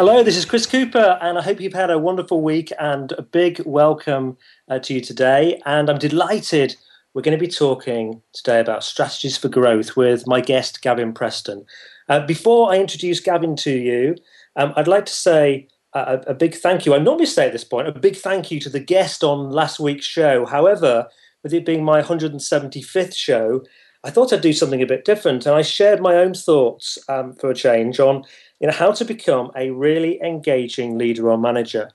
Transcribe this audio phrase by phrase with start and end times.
[0.00, 3.22] Hello, this is Chris Cooper, and I hope you've had a wonderful week and a
[3.22, 5.60] big welcome uh, to you today.
[5.66, 6.74] And I'm delighted
[7.12, 11.66] we're going to be talking today about strategies for growth with my guest, Gavin Preston.
[12.08, 14.16] Uh, before I introduce Gavin to you,
[14.56, 16.94] um, I'd like to say a, a, big thank you.
[16.94, 19.78] I normally say at this point, a big thank you to the guest on last
[19.78, 20.46] week's show.
[20.46, 21.08] However,
[21.42, 23.64] with it being my 175th show,
[24.02, 25.44] I thought I'd do something a bit different.
[25.44, 28.24] And I shared my own thoughts um, for a change on
[28.60, 31.90] you know, how to become a really engaging leader or manager.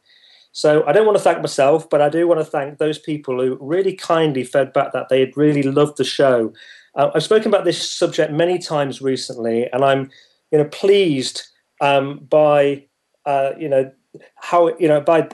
[0.51, 3.39] So I don't want to thank myself, but I do want to thank those people
[3.39, 6.53] who really kindly fed back that they had really loved the show.
[6.95, 10.09] Uh, I've spoken about this subject many times recently, and I'm,
[10.51, 11.43] you know, pleased
[11.81, 12.85] um, by,
[13.25, 13.91] uh, you know,
[14.35, 15.27] how you know by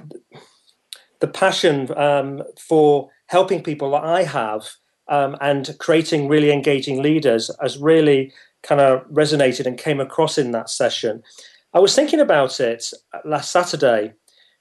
[1.19, 4.67] the passion um, for helping people that I have
[5.07, 10.51] um, and creating really engaging leaders has really kind of resonated and came across in
[10.51, 11.23] that session.
[11.73, 12.91] I was thinking about it
[13.25, 14.13] last Saturday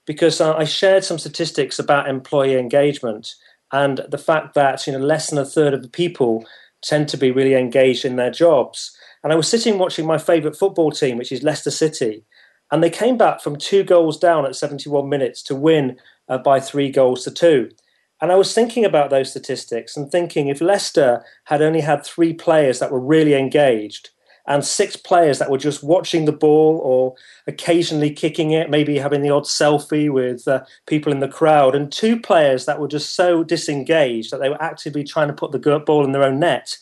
[0.06, 3.34] because I shared some statistics about employee engagement
[3.72, 6.44] and the fact that you know less than a third of the people
[6.82, 8.96] tend to be really engaged in their jobs.
[9.22, 12.24] And I was sitting watching my favourite football team, which is Leicester City,
[12.70, 15.98] and they came back from two goals down at 71 minutes to win
[16.28, 17.70] uh, by three goals to two.
[18.20, 22.34] And I was thinking about those statistics and thinking if Leicester had only had three
[22.34, 24.10] players that were really engaged
[24.46, 27.14] and six players that were just watching the ball or
[27.46, 31.92] occasionally kicking it, maybe having the odd selfie with uh, people in the crowd, and
[31.92, 35.78] two players that were just so disengaged that they were actively trying to put the
[35.86, 36.76] ball in their own net,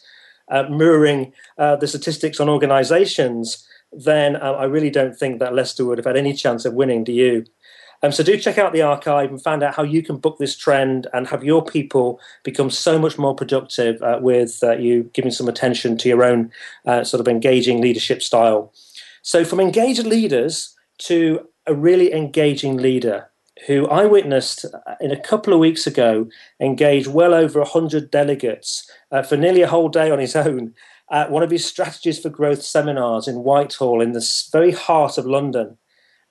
[0.51, 5.85] uh, mirroring uh, the statistics on organisations, then uh, I really don't think that Leicester
[5.85, 7.05] would have had any chance of winning.
[7.05, 7.45] Do you?
[8.03, 10.57] Um, so do check out the archive and find out how you can book this
[10.57, 15.33] trend and have your people become so much more productive uh, with uh, you giving
[15.33, 16.53] some attention to your own
[16.87, 18.73] uh, sort of engaging leadership style.
[19.23, 23.31] So from engaged leaders to a really engaging leader
[23.67, 26.29] who I witnessed uh, in a couple of weeks ago
[26.61, 30.75] engage well over 100 delegates uh, for nearly a whole day on his own
[31.11, 35.27] at one of his strategies for growth seminars in Whitehall in the very heart of
[35.27, 35.79] London.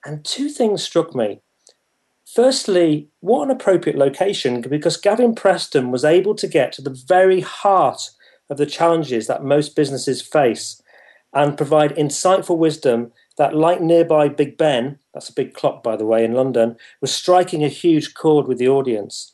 [0.06, 1.42] And two things struck me.
[2.38, 7.42] Firstly, what an appropriate location because Gavin Preston was able to get to the very
[7.42, 8.12] heart
[8.48, 10.80] of the challenges that most businesses face
[11.34, 16.06] and provide insightful wisdom that, like nearby Big Ben, that's a big clock by the
[16.06, 19.34] way in London, was striking a huge chord with the audience.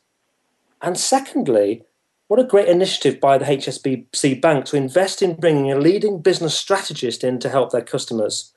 [0.81, 1.83] And secondly,
[2.29, 6.57] what a great initiative by the HSBC Bank to invest in bringing a leading business
[6.57, 8.53] strategist in to help their customers.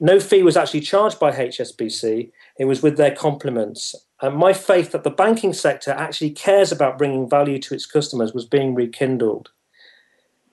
[0.00, 3.94] No fee was actually charged by HSBC, it was with their compliments.
[4.22, 8.32] And my faith that the banking sector actually cares about bringing value to its customers
[8.32, 9.50] was being rekindled.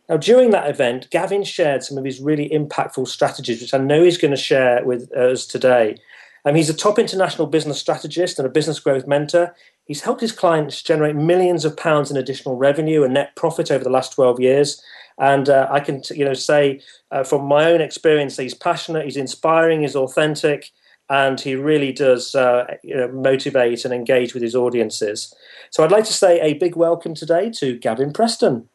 [0.10, 4.04] Now, during that event, Gavin shared some of his really impactful strategies, which I know
[4.04, 5.98] he's going to share with us today.
[6.46, 9.56] Um, he's a top international business strategist and a business growth mentor.
[9.86, 13.84] He's helped his clients generate millions of pounds in additional revenue and net profit over
[13.84, 14.82] the last 12 years.
[15.20, 16.82] And uh, I can, you know, say
[17.12, 20.72] uh, from my own experience, he's passionate, he's inspiring, he's authentic,
[21.10, 25.34] and he really does uh, you know, motivate and engage with his audiences.
[25.70, 28.70] So I'd like to say a big welcome today to Gavin Preston.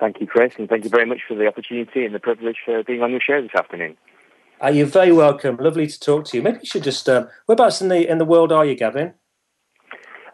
[0.00, 2.82] Thank you, Chris, and thank you very much for the opportunity and the privilege for
[2.82, 3.96] being on your show this afternoon.
[4.62, 5.56] Uh, you're very welcome.
[5.56, 6.42] Lovely to talk to you.
[6.42, 7.08] Maybe you should just.
[7.08, 9.14] Uh, whereabouts in the in the world are you, Gavin?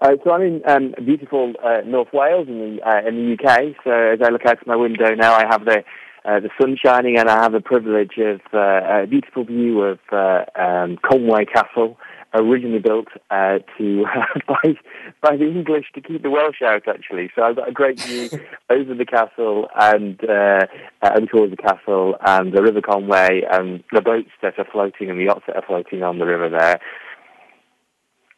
[0.01, 3.77] Uh, so I'm in um, beautiful uh, North Wales in the uh, in the UK.
[3.85, 5.85] So as I look out of my window now, I have the
[6.25, 9.99] uh, the sun shining, and I have the privilege of uh, a beautiful view of
[10.13, 11.99] uh, um, Conway Castle,
[12.35, 14.05] originally built to
[14.47, 14.75] by
[15.23, 16.87] by the English to keep the Welsh out.
[16.89, 18.29] Actually, so I've got a great view
[18.71, 24.31] over the castle and over towards the castle and the River Conway and the boats
[24.43, 26.81] that are floating and the yachts that are floating on the river there.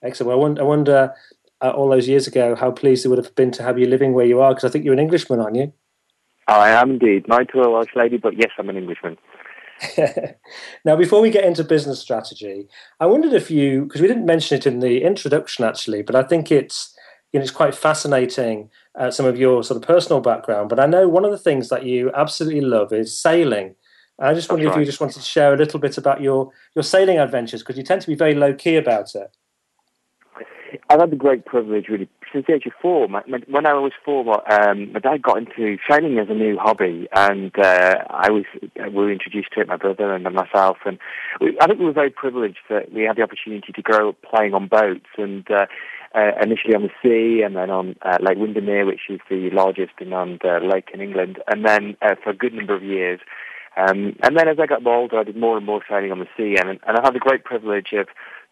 [0.02, 0.29] Excellent.
[0.29, 1.14] Well, I wonder, I wonder
[1.61, 4.14] uh, all those years ago, how pleased it would have been to have you living
[4.14, 5.73] where you are, because I think you're an Englishman, aren't you?
[6.49, 7.29] I am indeed.
[7.29, 9.17] Married to a Welsh lady, but yes, I'm an Englishman.
[10.85, 12.69] now, before we get into business strategy,
[13.00, 16.23] I wondered if you, because we didn't mention it in the introduction actually, but I
[16.23, 16.97] think it's
[17.33, 20.69] you know it's quite fascinating uh, some of your sort of personal background.
[20.69, 23.75] But I know one of the things that you absolutely love is sailing.
[24.19, 24.75] I just wondered right.
[24.75, 27.77] if you just wanted to share a little bit about your your sailing adventures because
[27.77, 29.37] you tend to be very low key about it.
[30.89, 33.08] I've had the great privilege, really, since the age of four.
[33.08, 36.56] My, my, when I was four, um, my dad got into sailing as a new
[36.58, 38.44] hobby, and uh, I was
[38.76, 40.79] we were introduced to it, my brother and myself.
[40.84, 40.99] And
[41.40, 44.17] we, I think we were very privileged that we had the opportunity to grow up
[44.23, 45.67] playing on boats, and uh,
[46.14, 49.93] uh, initially on the sea, and then on uh, Lake Windermere, which is the largest
[50.00, 53.20] inland uh, lake in England, and then uh, for a good number of years.
[53.76, 56.29] Um, and then as I got older, I did more and more sailing on the
[56.37, 58.08] sea, and, and I had the great privilege of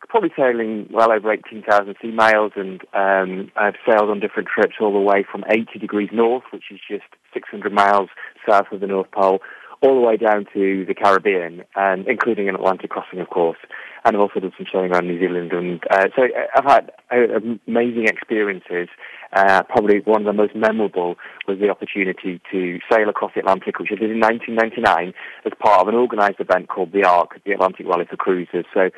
[0.08, 4.92] probably sailing well over 18,000 sea miles, and um, I've sailed on different trips all
[4.92, 7.04] the way from 80 degrees north, which is just
[7.34, 8.08] 600 miles
[8.48, 9.40] south of the North Pole,
[9.82, 13.58] all the way down to the Caribbean, and including an Atlantic crossing, of course.
[14.04, 16.92] And I've also done some sailing around New Zealand, and uh, so uh, I've had
[17.10, 18.88] uh, amazing experiences.
[19.32, 23.78] Uh, probably one of the most memorable was the opportunity to sail across the Atlantic,
[23.78, 25.14] which I did in 1999
[25.46, 28.66] as part of an organised event called the ARC, the Atlantic Rally for Cruisers.
[28.74, 28.90] So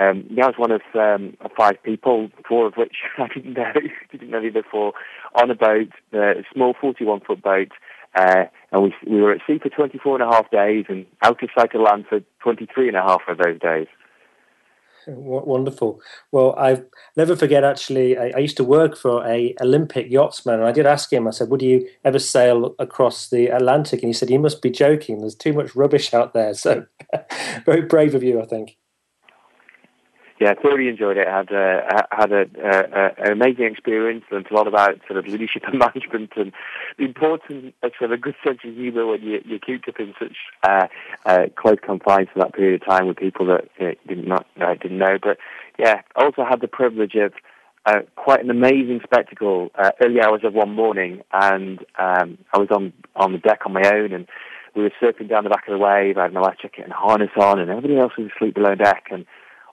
[0.00, 3.72] um, yeah, I was one of um, five people, four of which I didn't know,
[4.10, 4.94] didn't know before,
[5.34, 7.68] on a boat, a small 41 foot boat,
[8.14, 11.42] uh, and we we were at sea for 24 and a half days and out
[11.42, 13.86] of sight of land for 23 and a half of those days.
[15.06, 16.00] What Wonderful.
[16.30, 16.82] Well, I
[17.16, 17.64] never forget.
[17.64, 21.26] Actually, I, I, used to work for a Olympic yachtsman, and I did ask him.
[21.26, 24.70] I said, "Would you ever sail across the Atlantic?" And he said, "You must be
[24.70, 25.20] joking.
[25.20, 26.86] There's too much rubbish out there." So,
[27.64, 28.76] very brave of you, I think
[30.40, 31.28] yeah, thoroughly enjoyed it.
[31.28, 34.24] Had uh, had a, uh, an amazing experience.
[34.32, 36.52] Learned a lot about sort of leadership and management, and
[36.96, 40.00] the importance of sort of a good sense of humour when you, you're cooped up
[40.00, 40.86] in such uh,
[41.26, 44.46] uh, close confines for that period of time with people that you know, did not
[44.58, 45.18] uh, didn't know.
[45.22, 45.36] But
[45.78, 47.34] yeah, also had the privilege of
[47.84, 49.68] uh, quite an amazing spectacle.
[49.74, 53.74] Uh, early hours of one morning, and um, I was on on the deck on
[53.74, 54.26] my own, and
[54.74, 56.16] we were surfing down the back of the wave.
[56.16, 59.08] I had my life jacket and harness on, and everybody else was asleep below deck,
[59.10, 59.26] and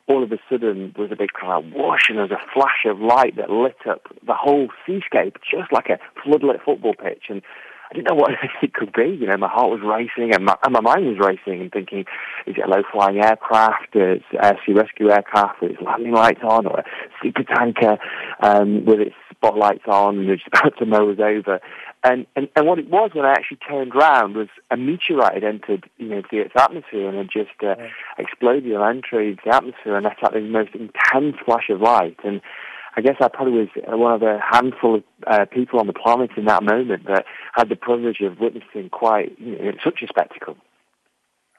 [0.08, 2.86] all of a sudden there was a big of whoosh and there was a flash
[2.86, 7.26] of light that lit up the whole seascape just like a floodlit football pitch.
[7.30, 7.42] And
[7.90, 8.32] I didn't know what
[8.62, 9.18] it could be.
[9.20, 12.06] You know, my heart was racing and my, and my mind was racing and thinking,
[12.46, 16.66] is it a low-flying aircraft, it's a sea rescue aircraft with its landing lights on,
[16.66, 16.86] or a
[17.22, 17.98] super tanker
[18.42, 21.60] um, with its spotlights on and it's about to mow us over.
[22.04, 25.44] And, and, and what it was when I actually turned around was a meteorite had
[25.44, 27.88] entered, you know, the Earth's atmosphere and had just uh, yeah.
[28.18, 32.18] exploded and entered the atmosphere and let out this most intense flash of light.
[32.24, 32.42] And
[32.98, 36.32] I guess I probably was one of a handful of uh, people on the planet
[36.36, 40.58] in that moment that had the privilege of witnessing quite you know, such a spectacle.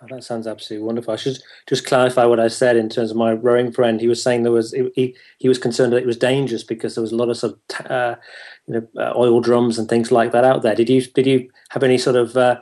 [0.02, 1.14] Oh, that sounds absolutely wonderful.
[1.14, 1.38] I should
[1.68, 4.00] just clarify what I said in terms of my rowing friend.
[4.00, 7.02] He was saying there was he he was concerned that it was dangerous because there
[7.02, 8.16] was a lot of sort of uh,
[8.66, 10.74] you know uh, oil drums and things like that out there.
[10.74, 12.60] Did you did you have any sort of uh,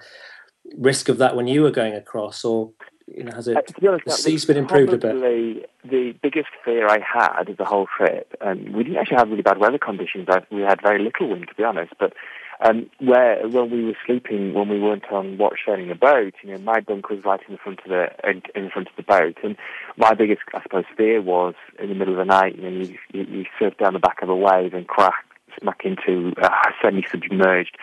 [0.78, 2.72] risk of that when you were going across, or
[3.06, 5.70] you know, has it uh, to be honest, the sea's been improved a bit?
[5.84, 9.42] The biggest fear I had of the whole trip, and we didn't actually have really
[9.42, 10.28] bad weather conditions.
[10.50, 12.12] We had very little wind, to be honest, but
[12.60, 16.52] um, where when we were sleeping, when we weren't on watch sailing a boat, you
[16.52, 19.02] know, my bunk was right in the front of the in, in front of the
[19.02, 19.56] boat, and
[19.96, 22.56] my biggest, I suppose, fear was in the middle of the night.
[22.56, 25.24] You know, you, you, you surf down the back of a wave and crack
[25.60, 26.50] smack into a
[26.82, 27.76] semi-submerged,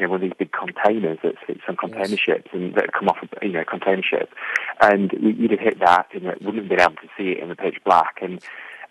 [0.00, 2.18] you know, one of these big containers that sits on container yes.
[2.18, 4.30] ships and that come off, a, you know, container ship,
[4.80, 7.50] and you'd have hit that, and it wouldn't have been able to see it in
[7.50, 8.42] the pitch black, and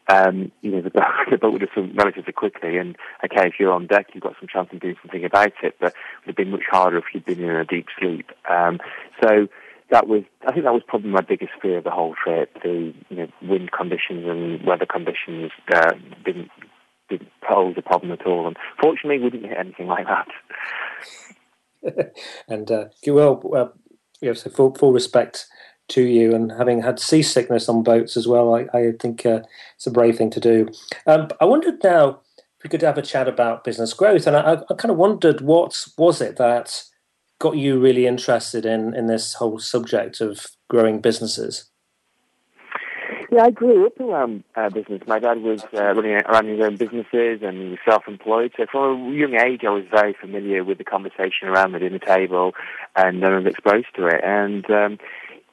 [0.08, 2.78] um, you know, the boat, the boat would have sunk relatively quickly.
[2.78, 2.96] And
[3.26, 5.90] okay, if you're on deck, you've got some chance of doing something about it, but
[5.90, 5.96] it
[6.26, 8.30] would have been much harder if you'd been in a deep sleep.
[8.50, 8.80] Um,
[9.24, 9.48] so
[9.90, 12.54] that was, I think that was probably my biggest fear of the whole trip.
[12.62, 15.94] The you know, wind conditions and weather conditions uh,
[16.24, 16.52] didn't
[17.10, 18.48] didn't pose a problem at all.
[18.48, 20.28] And fortunately, we didn't hit anything like that.
[22.48, 23.68] and uh, well, uh,
[24.22, 25.48] yeah, so full, full respect
[25.90, 26.34] to you.
[26.34, 29.42] And having had seasickness on boats as well, I, I think uh,
[29.76, 30.70] it's a brave thing to do.
[31.06, 34.54] Um, I wondered now if we could have a chat about business growth, and I,
[34.70, 36.84] I kind of wondered what was it that
[37.40, 41.70] got you really interested in in this whole subject of growing businesses.
[43.32, 45.04] Yeah, I grew up around uh, business.
[45.06, 48.54] My dad was uh, running around his own businesses and he was self-employed.
[48.58, 52.00] So from a young age, I was very familiar with the conversation around the dinner
[52.00, 52.54] table
[52.96, 54.22] and I was exposed to it.
[54.24, 54.98] And um,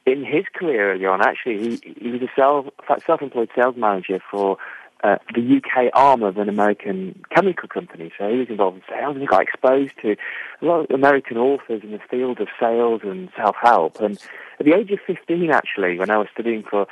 [0.07, 2.65] in his career early on, actually, he, he was a self,
[3.05, 4.57] self-employed sales manager for
[5.03, 8.11] uh, the UK arm of an American chemical company.
[8.17, 10.15] So he was involved in sales and he got exposed to
[10.63, 14.01] a lot of American authors in the field of sales and self-help.
[14.01, 14.17] And
[14.59, 16.87] at the age of 15, actually, when I was studying for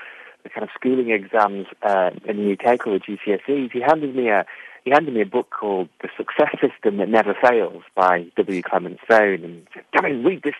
[0.46, 4.30] the kind of schooling exams uh, in the UK called the GCSEs, he handed me
[4.30, 4.46] a
[4.86, 8.62] he handed me a book called The Success System That Never Fails by W.
[8.62, 10.54] Clement Stone and said, come read this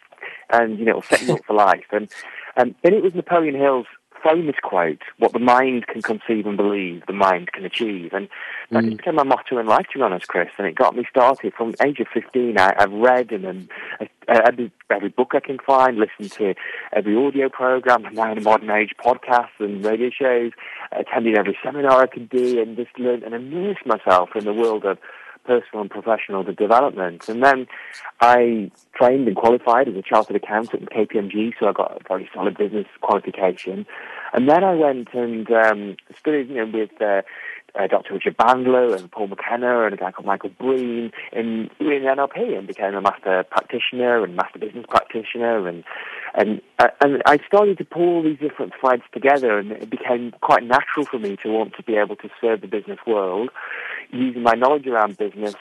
[0.52, 1.86] and, you know, it'll set you up for life.
[1.92, 2.12] And,
[2.58, 3.86] um, and it was Napoleon Hill's
[4.28, 8.14] famous quote, what the mind can conceive and believe, the mind can achieve.
[8.14, 8.28] And
[8.72, 8.88] that mm.
[8.88, 10.50] just became my motto in life, to be honest, Chris.
[10.58, 12.58] And it got me started from the age of 15.
[12.58, 16.56] I, have read and, and I, every, every book I can find, listened to
[16.94, 20.52] every audio program, and now in the modern age podcasts and radio shows,
[20.92, 24.86] attending every seminar I could do and just learned and immersed myself in the world
[24.86, 24.98] of
[25.46, 27.30] personal and professional development.
[27.30, 27.68] And then
[28.22, 32.30] I trained and qualified as a chartered accountant at KPMG, so I got a very
[32.34, 33.86] solid business qualification.
[34.34, 37.22] And then I went and um, studied, you know, with uh,
[37.78, 38.14] uh, Dr.
[38.14, 42.68] Richard Bandler and Paul McKenna and a guy called Michael Breen in, in NLP and
[42.68, 45.84] became a master practitioner and master business practitioner and
[46.36, 50.34] and uh, and I started to pull all these different threads together and it became
[50.42, 53.50] quite natural for me to want to be able to serve the business world
[54.12, 55.56] using my knowledge around business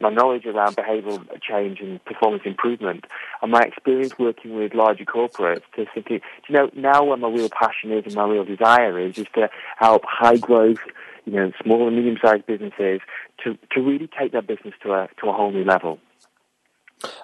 [0.00, 3.04] my knowledge around behavioural change and performance improvement
[3.42, 7.48] and my experience working with larger corporates to simply, you know, now where my real
[7.48, 10.80] passion is and my real desire is, is to help high growth
[11.24, 13.00] you know, small and medium-sized businesses
[13.44, 16.00] to, to really take their business to a to a whole new level.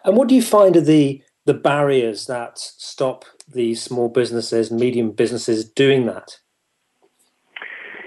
[0.04, 5.10] And what do you find are the the barriers that stop these small businesses, medium
[5.12, 6.36] businesses doing that?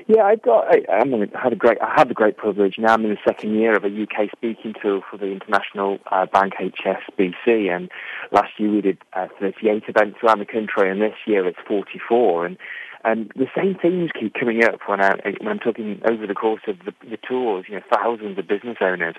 [0.07, 0.67] Yeah, I've got.
[0.67, 1.79] I, I mean, I had a great.
[1.81, 2.75] I had the great privilege.
[2.77, 6.27] Now I'm in the second year of a UK speaking tour for the International uh,
[6.27, 7.89] Bank HSBC, and
[8.31, 12.45] last year we did uh, 38 events around the country, and this year it's 44.
[12.45, 12.57] And
[13.03, 16.61] and the same themes keep coming up when, I, when I'm talking over the course
[16.67, 19.15] of the, the tours, you know, thousands of business owners.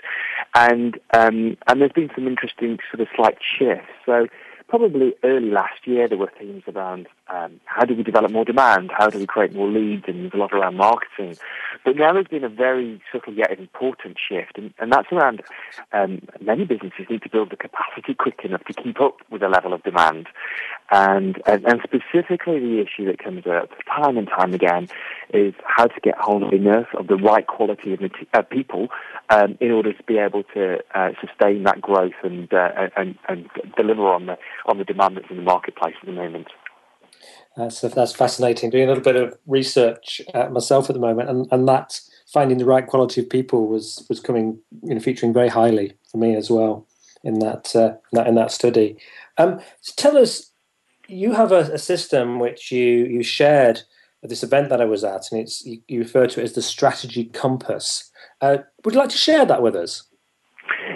[0.54, 3.88] And, um, and there's been some interesting sort of slight shifts.
[4.06, 4.26] So
[4.72, 8.90] probably early last year, there were themes around um, how do we develop more demand,
[8.96, 11.36] how do we create more leads, and there's a lot around marketing.
[11.84, 15.42] But now there's been a very subtle yet important shift, and, and that's around
[15.92, 19.48] um, many businesses need to build the capacity quick enough to keep up with the
[19.50, 20.28] level of demand.
[20.90, 24.88] And, and, and specifically the issue that comes up time and time again
[25.34, 28.00] is how to get hold of enough of the right quality of
[28.32, 28.88] uh, people
[29.28, 33.48] um, in order to be able to uh, sustain that growth and, uh, and, and
[33.76, 36.48] deliver on the, on the demand that's in the marketplace at the moment.
[37.56, 38.70] That's that's fascinating.
[38.70, 42.00] Doing a little bit of research uh, myself at the moment, and, and that
[42.32, 46.16] finding the right quality of people was was coming, you know, featuring very highly for
[46.16, 46.86] me as well
[47.22, 48.96] in that uh, in that study.
[49.38, 50.52] Um, so tell us,
[51.08, 53.82] you have a, a, system which you you shared
[54.22, 56.52] at this event that I was at, and it's you, you refer to it as
[56.54, 58.10] the strategy compass.
[58.40, 60.04] Uh, would you like to share that with us?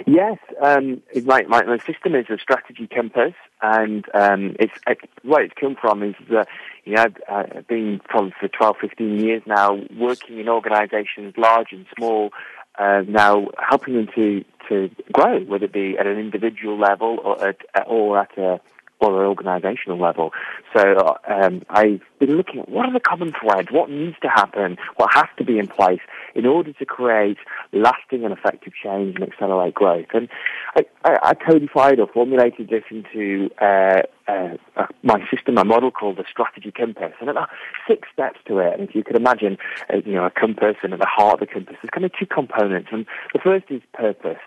[0.05, 5.43] Yes, um, my, my, my system is a strategy compass, and um, it's it, where
[5.43, 6.43] it's come from is uh,
[6.85, 11.85] you know I've, I've been for 12, 15 years now working in organisations large and
[11.97, 12.31] small,
[12.77, 17.47] uh, now helping them to to grow, whether it be at an individual level or
[17.47, 18.59] at or at a
[18.99, 20.31] or an organisational level.
[20.75, 24.77] So um, I've been looking at what are the common threads, what needs to happen,
[24.95, 25.99] what has to be in place
[26.35, 27.37] in order to create
[27.71, 30.07] lasting and effective change and accelerate growth.
[30.13, 30.29] And
[30.75, 34.57] I, I, I codified or formulated this into uh, uh,
[35.03, 37.49] my system, my model called the strategy compass, and there are
[37.87, 38.79] six steps to it.
[38.79, 39.57] And if you could imagine,
[39.91, 42.11] uh, you know, a compass, and at the heart of the compass, there's kind of
[42.17, 42.89] two components.
[42.91, 44.37] And the first is purpose.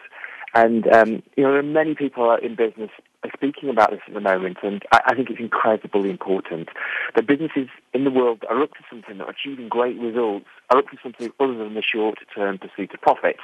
[0.54, 2.90] And um, you know, there are many people in business
[3.34, 6.70] speaking about this at the moment, and I, I, think it's incredibly important
[7.14, 10.78] that businesses in the world are up to something, that are achieving great results, are
[10.78, 13.36] up to something other than the short-term pursuit of profit.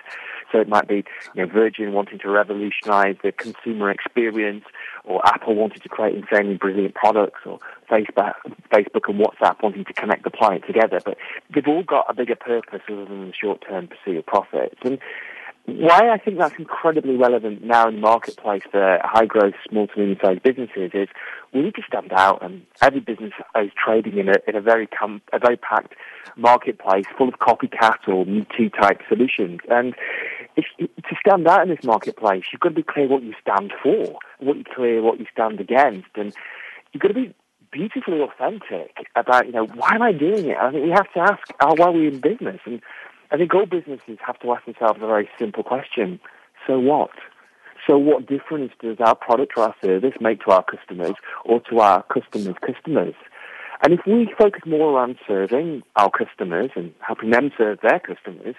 [0.51, 4.65] So it might be, you know, Virgin wanting to revolutionise the consumer experience,
[5.05, 7.59] or Apple wanting to create insanely brilliant products, or
[7.91, 8.35] Facebook,
[8.73, 11.01] Facebook and WhatsApp wanting to connect the planet together.
[11.05, 11.19] But
[11.55, 14.77] they've all got a bigger purpose other than the short-term pursuit of profits.
[14.83, 14.99] And
[15.67, 19.99] why I think that's incredibly relevant now in the marketplace for high growth small to
[19.99, 21.09] medium sized businesses is
[21.53, 24.87] we need to stand out and every business is trading in a, in a very
[24.87, 25.95] com- a very packed
[26.37, 29.61] marketplace full of copycat or me too type solutions.
[29.69, 29.95] And
[30.57, 33.73] if, to stand out in this marketplace, you've got to be clear what you stand
[33.83, 36.33] for, what you clear what you stand against, and
[36.93, 37.35] you've got to be
[37.73, 40.57] beautifully authentic about, you know, why am I doing it?
[40.57, 42.61] I think we have to ask, oh, why are we in business?
[42.65, 42.81] And
[43.31, 46.21] I think all businesses have to ask themselves a very simple question.
[46.67, 47.11] So what?
[47.87, 51.15] So what difference does our product or our service make to our customers
[51.45, 53.15] or to our customers' customers?
[53.83, 58.55] And if we focus more on serving our customers and helping them serve their customers,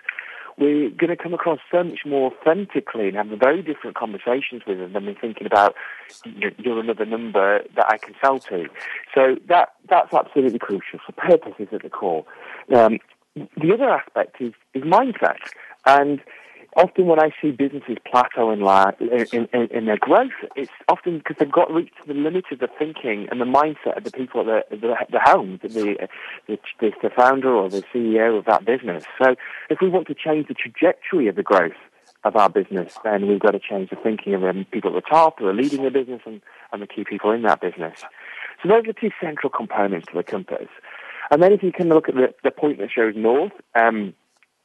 [0.58, 4.80] we're going to come across so much more authentically and have very different conversations with
[4.80, 5.76] them than thinking about
[6.58, 8.68] you're another number that I can sell to.
[9.14, 11.00] So that that's absolutely crucial.
[11.06, 12.26] So purpose is at the core.
[12.74, 13.00] Um,
[13.38, 15.38] the other aspect is, is mindset.
[15.86, 16.22] And
[16.75, 18.62] often when I see businesses plateau in,
[19.34, 22.70] in, in, in their growth, it's often because they've got reached the limit of the
[22.79, 25.70] thinking and the mindset of the people at the, the, the helm, the,
[26.48, 29.03] the, the, founder or the CEO of that business.
[29.22, 29.36] So
[29.70, 31.74] if we want to change the trajectory of the growth
[32.24, 35.10] of our business, then we've got to change the thinking of the people at the
[35.10, 36.41] top who are leading the business and,
[36.72, 38.00] and the key people in that business.
[38.62, 40.67] So those are the two central components to the compass.
[41.32, 44.14] And then if you can look at the, the point that shows north, um,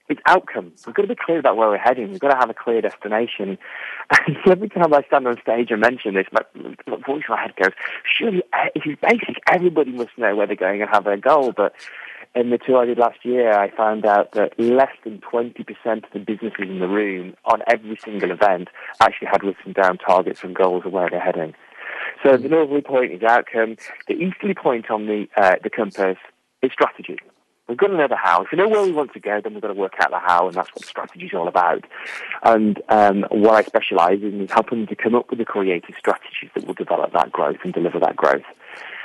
[0.08, 0.72] it's outcome.
[0.86, 2.10] We've got to be clear about where we're heading.
[2.10, 3.58] We've got to have a clear destination.
[4.26, 6.42] And every time I stand on stage and mention this, my,
[6.86, 7.72] my voice in my head goes,
[8.04, 8.42] surely,
[8.74, 11.52] if it's basic, everybody must know where they're going and have their goal.
[11.52, 11.74] But
[12.34, 15.64] in the two I did last year, I found out that less than 20%
[16.04, 18.68] of the businesses in the room on every single event
[19.00, 21.54] actually had written down targets and goals of where they're heading.
[22.22, 23.76] So the northerly point is outcome.
[24.08, 26.18] The easterly point on the uh, the compass
[26.62, 27.18] is strategy.
[27.68, 28.42] We've got to know the how.
[28.42, 30.18] If we know where we want to go, then we've got to work out the
[30.18, 31.84] how, and that's what strategy is all about.
[32.42, 35.94] And um, what I specialise in is helping them to come up with the creative
[35.98, 38.42] strategies that will develop that growth and deliver that growth.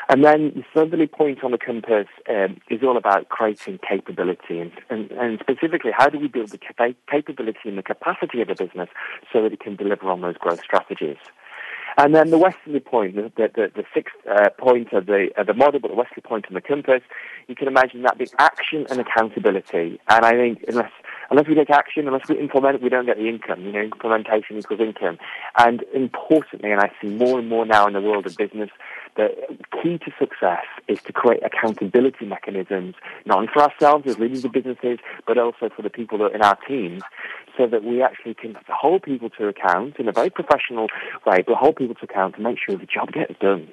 [0.09, 4.71] And then the southerly point on the compass um, is all about creating capability and,
[4.89, 6.59] and, and, specifically how do we build the
[7.11, 8.89] capability and the capacity of the business
[9.33, 11.17] so that it can deliver on those growth strategies.
[11.97, 15.53] And then the westerly point, the, the, the sixth uh, point of the, of the
[15.53, 17.01] model, but the westerly point on the compass,
[17.47, 19.99] you can imagine that being action and accountability.
[20.09, 20.91] And I think unless
[21.29, 23.65] unless we take action, unless we implement, we don't get the income.
[23.65, 25.17] You know, implementation equals income.
[25.57, 28.69] And importantly, and I see more and more now in the world of business,
[29.15, 29.29] the
[29.81, 34.51] key to success is to create accountability mechanisms, not only for ourselves as leaders of
[34.51, 37.01] businesses, but also for the people that are in our teams,
[37.57, 40.87] so that we actually can hold people to account in a very professional
[41.25, 43.67] way, but hold people to account to make sure the job gets done.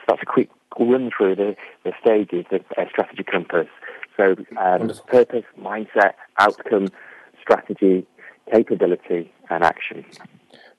[0.00, 3.68] So that's a quick run through the, the stages, the uh, strategy compass.
[4.16, 6.88] So um, purpose, mindset, outcome,
[7.40, 8.06] strategy,
[8.52, 10.04] capability, and action.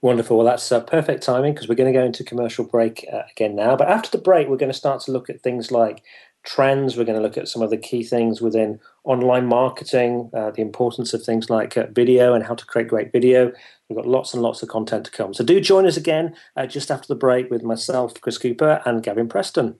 [0.01, 0.37] Wonderful.
[0.37, 3.55] Well, that's uh, perfect timing because we're going to go into commercial break uh, again
[3.55, 3.77] now.
[3.77, 6.03] But after the break, we're going to start to look at things like
[6.43, 6.97] trends.
[6.97, 10.61] We're going to look at some of the key things within online marketing, uh, the
[10.61, 13.53] importance of things like uh, video and how to create great video.
[13.87, 15.33] We've got lots and lots of content to come.
[15.33, 19.03] So do join us again uh, just after the break with myself, Chris Cooper, and
[19.03, 19.79] Gavin Preston.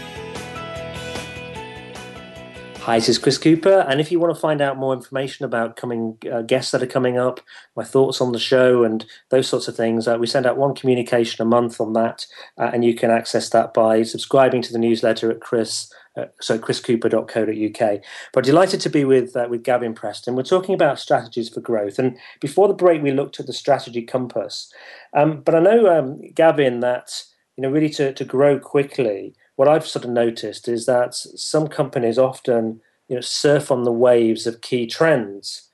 [2.81, 5.75] Hi, this is Chris Cooper, and if you want to find out more information about
[5.75, 7.39] coming uh, guests that are coming up,
[7.75, 10.73] my thoughts on the show, and those sorts of things, uh, we send out one
[10.73, 12.25] communication a month on that,
[12.57, 16.57] uh, and you can access that by subscribing to the newsletter at chris uh, so
[16.57, 18.01] chriscooper.co.uk.
[18.33, 20.35] But delighted to be with uh, with Gavin Preston.
[20.35, 24.01] We're talking about strategies for growth, and before the break, we looked at the strategy
[24.01, 24.73] compass.
[25.15, 27.23] Um, but I know, um, Gavin, that
[27.57, 31.67] you know really to to grow quickly, what I've sort of noticed is that some
[31.67, 35.69] companies often you know surf on the waves of key trends,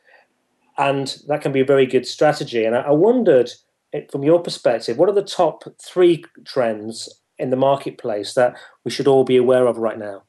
[0.78, 2.66] and that can be a very good strategy.
[2.66, 3.50] And I, I wondered,
[3.94, 8.92] eh, from your perspective, what are the top three trends in the marketplace that we
[8.92, 10.24] should all be aware of right now?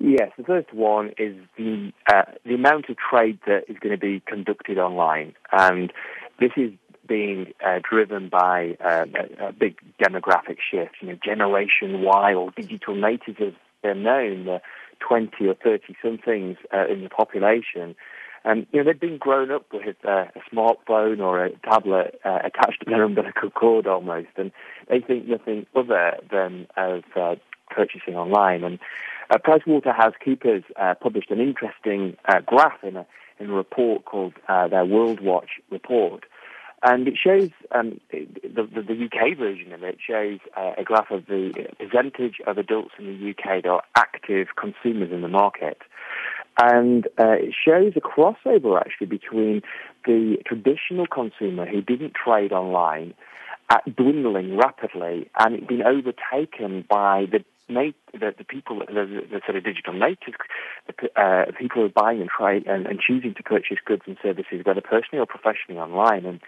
[0.00, 4.04] Yes, the first one is the uh, the amount of trade that is going to
[4.04, 5.92] be conducted online, and
[6.40, 6.72] this is
[7.10, 9.04] being uh, driven by uh,
[9.40, 10.94] a, a, big demographic shift.
[11.00, 14.62] You know, Generation Y or digital natives, as they're known, the
[15.00, 17.96] 20 or 30 somethings uh, in the population.
[18.44, 22.38] And you know, they've been grown up with uh, a smartphone or a tablet uh,
[22.44, 24.52] attached to their umbilical cord almost, and
[24.88, 27.34] they think nothing other than of uh,
[27.70, 28.62] purchasing online.
[28.62, 28.78] And
[29.30, 33.06] uh, PricewaterhouseCoopers uh, published an interesting uh, graph in a,
[33.40, 36.24] in a report called uh, their World Watch report.
[36.82, 41.10] And it shows, um, the, the, the, UK version of it shows uh, a graph
[41.10, 45.78] of the percentage of adults in the UK that are active consumers in the market.
[46.58, 49.62] And uh, it shows a crossover actually between
[50.06, 53.14] the traditional consumer who didn't trade online
[53.70, 59.56] at dwindling rapidly and it being overtaken by the the, the people, the, the, sort
[59.56, 60.36] of digital natives,
[60.86, 64.16] the uh, people who are buying and trying and, and, choosing to purchase goods and
[64.22, 66.26] services, whether personally or professionally online.
[66.26, 66.40] And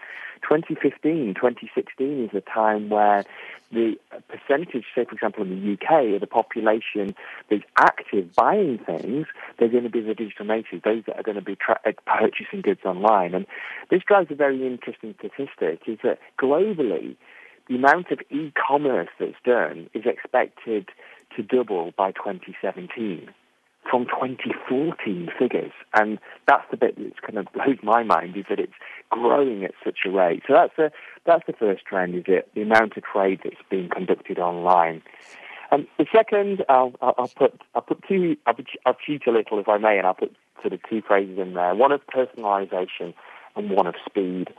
[0.43, 3.23] 2015, 2016 is a time where
[3.71, 7.15] the percentage, say for example in the UK, of the population
[7.49, 11.35] that's active buying things, they're going to be the digital natives, those that are going
[11.35, 13.33] to be tra- uh, purchasing goods online.
[13.33, 13.47] And
[13.89, 17.15] this drives a very interesting statistic, is that globally,
[17.67, 20.89] the amount of e-commerce that's done is expected
[21.35, 23.29] to double by 2017
[23.89, 25.71] from 2014 figures.
[25.93, 28.73] And that's the bit that's kind of blows my mind is that it's
[29.09, 30.43] growing at such a rate.
[30.47, 30.91] So that's the,
[31.25, 32.49] that's the first trend, is it?
[32.55, 35.01] The amount of trade that's being conducted online.
[35.71, 39.67] Um, the second, I'll, I'll, put I'll put two I'll, I'll cheat a little if
[39.67, 41.73] I may, and I'll put sort of two phrases in there.
[41.73, 43.13] One of personalisation
[43.55, 44.49] and one of speed.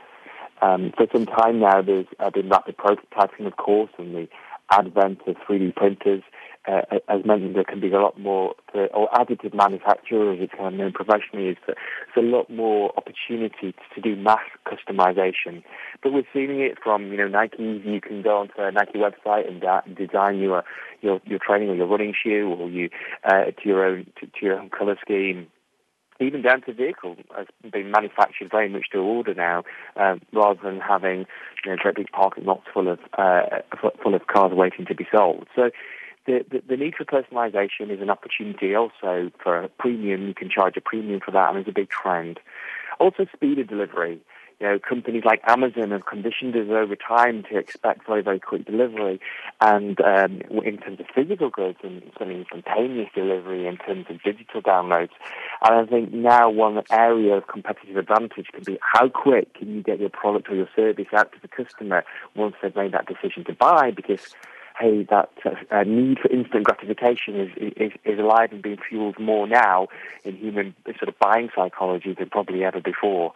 [0.61, 4.27] Um, for some time now, there's uh, been rapid prototyping, of course, and the
[4.71, 6.23] advent of 3D printers
[6.67, 10.73] uh, that there can be a lot more, uh, or additive manufacture, as it's kind
[10.73, 11.77] of known professionally, is that
[12.15, 15.63] there's a lot more opportunity to do mass customization.
[16.01, 17.81] But we're seeing it from, you know, Nike.
[17.85, 19.61] You can go onto a Nike website and
[19.95, 20.63] design your,
[21.01, 22.89] your your training or your running shoe, or you
[23.23, 25.47] uh, to your own to, to your own color scheme
[26.19, 29.63] even down to vehicles has been manufactured very much to order now,
[29.95, 31.25] uh, rather than having
[31.63, 33.61] you know, great big parking lots full of uh,
[34.01, 35.47] full of cars waiting to be sold.
[35.55, 35.71] So.
[36.27, 40.27] The, the, the, need for personalization is an opportunity also for a premium.
[40.27, 42.39] You can charge a premium for that, and there's a big trend.
[42.99, 44.19] Also, speed of delivery
[44.65, 48.65] you know, companies like Amazon have conditioned us over time to expect very, very quick
[48.65, 49.19] delivery.
[49.61, 54.63] And um, in terms of physical goods and something instantaneous delivery in terms of digital
[54.63, 55.11] downloads.
[55.63, 59.83] And I think now one area of competitive advantage can be how quick can you
[59.83, 62.03] get your product or your service out to the customer
[62.35, 64.33] once they've made that decision to buy because
[64.79, 65.29] hey, that
[65.71, 69.87] uh, need for instant gratification is, is, is alive and being fueled more now
[70.25, 73.33] in human sort of buying psychology than probably ever before.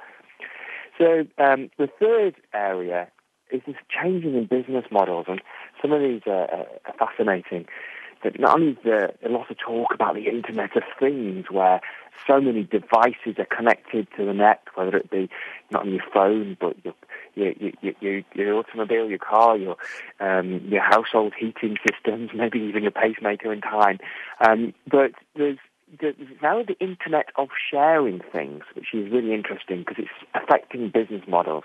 [0.99, 3.07] So um, the third area
[3.51, 5.41] is this changing in business models, and
[5.81, 7.65] some of these are, are fascinating.
[8.23, 11.79] That not only is there a lot of talk about the Internet of Things, where
[12.27, 15.29] so many devices are connected to the net, whether it be
[15.71, 16.93] not on your phone, but your
[17.35, 19.77] your your, your, your automobile, your car, your
[20.19, 23.99] um, your household heating systems, maybe even your pacemaker in time.
[24.45, 25.68] Um, but there's the,
[26.41, 31.63] now the internet of sharing things, which is really interesting because it's affecting business models.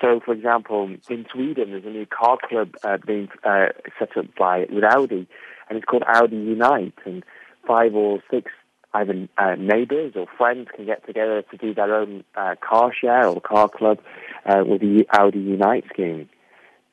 [0.00, 3.66] So, for example, in Sweden, there's a new car club uh, being uh,
[3.98, 5.28] set up by with Audi,
[5.68, 7.22] and it's called Audi Unite, and
[7.66, 8.50] five or six
[8.94, 13.26] either uh, neighbours or friends can get together to do their own uh, car share
[13.26, 13.98] or car club
[14.44, 16.28] uh, with the Audi Unite scheme.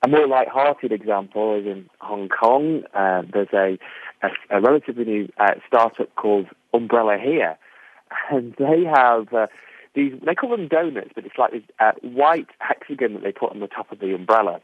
[0.01, 2.83] A more light-hearted example is in Hong Kong.
[2.93, 3.77] Uh, there's a,
[4.21, 7.57] a, a, relatively new uh, startup called Umbrella Here,
[8.31, 9.47] and they have uh,
[9.95, 10.13] these.
[10.25, 13.59] They call them donuts, but it's like this uh, white hexagon that they put on
[13.59, 14.61] the top of the umbrella.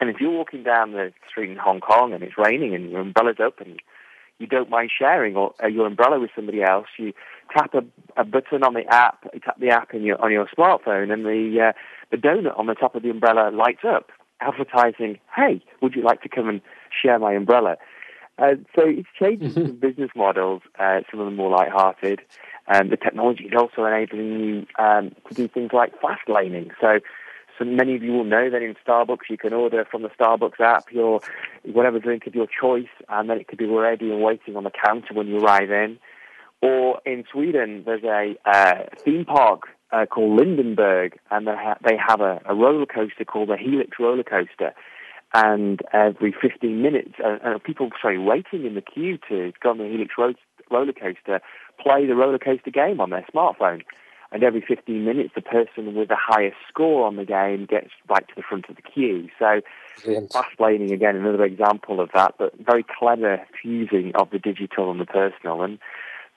[0.00, 3.00] And if you're walking down the street in Hong Kong and it's raining and your
[3.00, 3.76] umbrella's open,
[4.38, 6.88] you don't mind sharing or, uh, your umbrella with somebody else.
[6.98, 7.12] You
[7.56, 7.84] tap a,
[8.20, 11.24] a, button on the app, you tap the app in your, on your smartphone, and
[11.24, 11.72] the uh,
[12.10, 14.10] the donut on the top of the umbrella lights up
[14.42, 17.76] advertising, hey, would you like to come and share my umbrella?
[18.42, 19.66] Uh, so it's changing mm-hmm.
[19.66, 22.20] some business models, uh, some of them more light-hearted.
[22.66, 26.72] Um, the technology is also enabling you um, to do things like fast laning.
[26.80, 26.98] So,
[27.56, 30.58] so many of you will know that in Starbucks you can order from the Starbucks
[30.58, 31.20] app your
[31.62, 34.72] whatever drink of your choice, and then it could be ready and waiting on the
[34.84, 35.98] counter when you arrive in.
[36.62, 41.96] Or in Sweden, there's a uh, theme park uh, called Lindenberg, and they, ha- they
[41.96, 44.72] have a, a roller coaster called the Helix roller coaster.
[45.34, 49.78] And every 15 minutes, uh, uh, people sorry waiting in the queue to go on
[49.78, 50.34] the Helix ro-
[50.70, 51.40] roller coaster
[51.80, 53.82] play the roller coaster game on their smartphone.
[54.30, 58.26] And every 15 minutes, the person with the highest score on the game gets right
[58.26, 59.28] to the front of the queue.
[59.38, 59.60] So,
[60.02, 60.32] Brilliant.
[60.32, 64.98] fast laning again, another example of that, but very clever fusing of the digital and
[65.00, 65.62] the personal.
[65.62, 65.78] And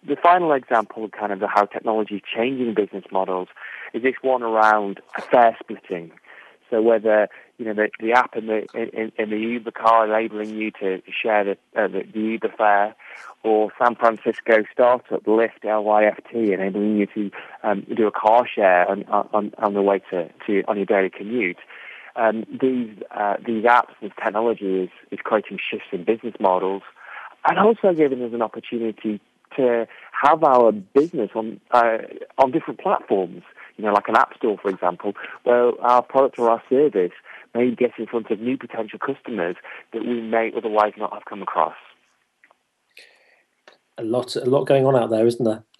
[0.06, 3.48] the final example, kind of how technology is changing business models,
[3.94, 5.00] is this one around
[5.32, 6.12] fare splitting.
[6.70, 10.56] So whether you know the, the app in the in, in the Uber car enabling
[10.56, 12.96] you to share the, uh, the, the Uber fare,
[13.44, 17.32] or San Francisco startup Lyft LYFT enabling you to
[17.64, 21.10] um, do a car share on, on on the way to, to on your daily
[21.10, 21.58] commute.
[22.16, 26.84] Um, these uh, these apps, this technology is is creating shifts in business models,
[27.48, 29.20] and also giving us an opportunity
[29.56, 29.88] to
[30.24, 31.98] have our business on uh,
[32.38, 33.44] on different platforms.
[33.78, 37.12] You know, like an app store, for example, where our product or our service
[37.54, 39.56] may get in front of new potential customers
[39.94, 41.76] that we may otherwise not have come across.
[43.98, 45.64] A lot, a lot going on out there, isn't there?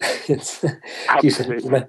[1.08, 1.84] Absolutely.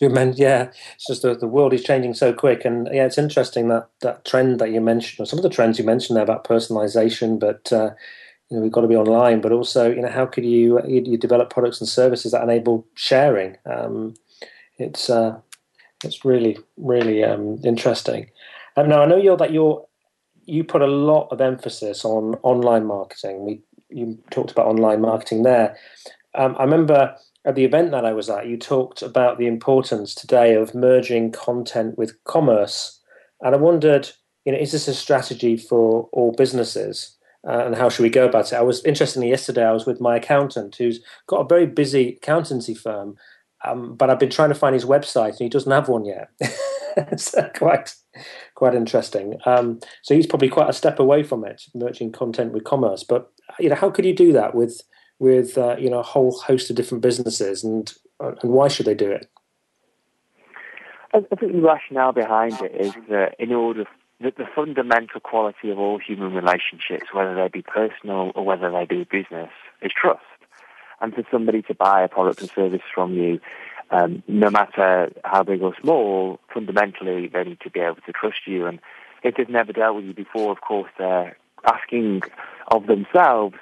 [0.00, 3.18] You, meant, yeah, it's just the, the world is changing so quick, and yeah, it's
[3.18, 6.22] interesting that that trend that you mentioned, or some of the trends you mentioned there
[6.22, 7.90] about personalization, but uh,
[8.48, 11.02] you know we've got to be online, but also you know how could you you,
[11.04, 13.56] you develop products and services that enable sharing?
[13.66, 14.14] Um,
[14.78, 15.40] it's uh,
[16.04, 18.30] it's really really um, interesting.
[18.76, 19.84] Um, now I know you're that you're
[20.44, 23.44] you put a lot of emphasis on online marketing.
[23.44, 25.76] We you talked about online marketing there.
[26.34, 30.14] Um, I remember at the event that I was at, you talked about the importance
[30.14, 33.00] today of merging content with commerce,
[33.40, 34.10] and I wondered,
[34.44, 37.18] you know, is this a strategy for all businesses?
[37.46, 38.56] uh, and how should we go about it?
[38.56, 39.64] I was interestingly yesterday.
[39.64, 43.16] I was with my accountant, who's got a very busy accountancy firm,
[43.64, 46.30] um, but I've been trying to find his website, and he doesn't have one yet.
[46.96, 47.94] it's uh, quite
[48.54, 49.38] quite interesting.
[49.46, 53.04] Um, so he's probably quite a step away from it, merging content with commerce.
[53.04, 54.82] But you know, how could you do that with
[55.18, 58.86] with uh, you know a whole host of different businesses, and uh, and why should
[58.86, 59.26] they do it?
[61.14, 63.86] I think the rationale behind it is that in order
[64.20, 68.84] the, the fundamental quality of all human relationships, whether they be personal or whether they
[68.84, 70.20] be business, is trust.
[71.00, 73.40] And for somebody to buy a product or service from you,
[73.90, 78.46] um, no matter how big or small, fundamentally they need to be able to trust
[78.46, 78.66] you.
[78.66, 78.80] And
[79.22, 82.22] if they've never dealt with you before, of course, they're asking
[82.68, 83.56] of themselves,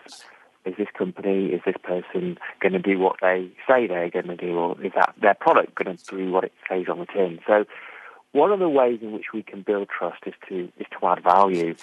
[0.64, 4.36] is this company, is this person going to do what they say they're going to
[4.36, 7.38] do, or is that their product going to do what it says on the tin?
[7.46, 7.64] So
[8.32, 11.22] one of the ways in which we can build trust is to is to add
[11.22, 11.74] value.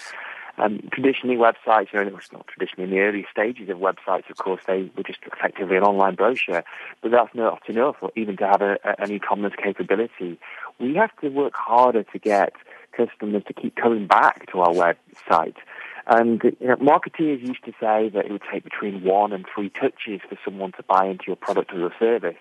[0.56, 4.62] Um, traditionally, websites, know, it's not traditionally in the early stages of websites, of course,
[4.66, 6.62] they were just effectively an online brochure,
[7.02, 10.38] but that's not enough, or even to have a, a, an e-commerce capability.
[10.78, 12.52] We have to work harder to get
[12.96, 15.56] customers to keep coming back to our website.
[16.06, 19.70] And you know, marketeers used to say that it would take between one and three
[19.70, 22.36] touches for someone to buy into your product or your service.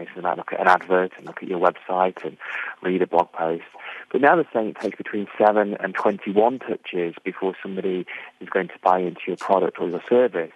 [0.00, 2.36] You know, so they might look at an advert and look at your website and
[2.82, 3.64] read a blog post.
[4.10, 8.06] But now they're saying it takes between 7 and 21 touches before somebody
[8.40, 10.52] is going to buy into your product or your service.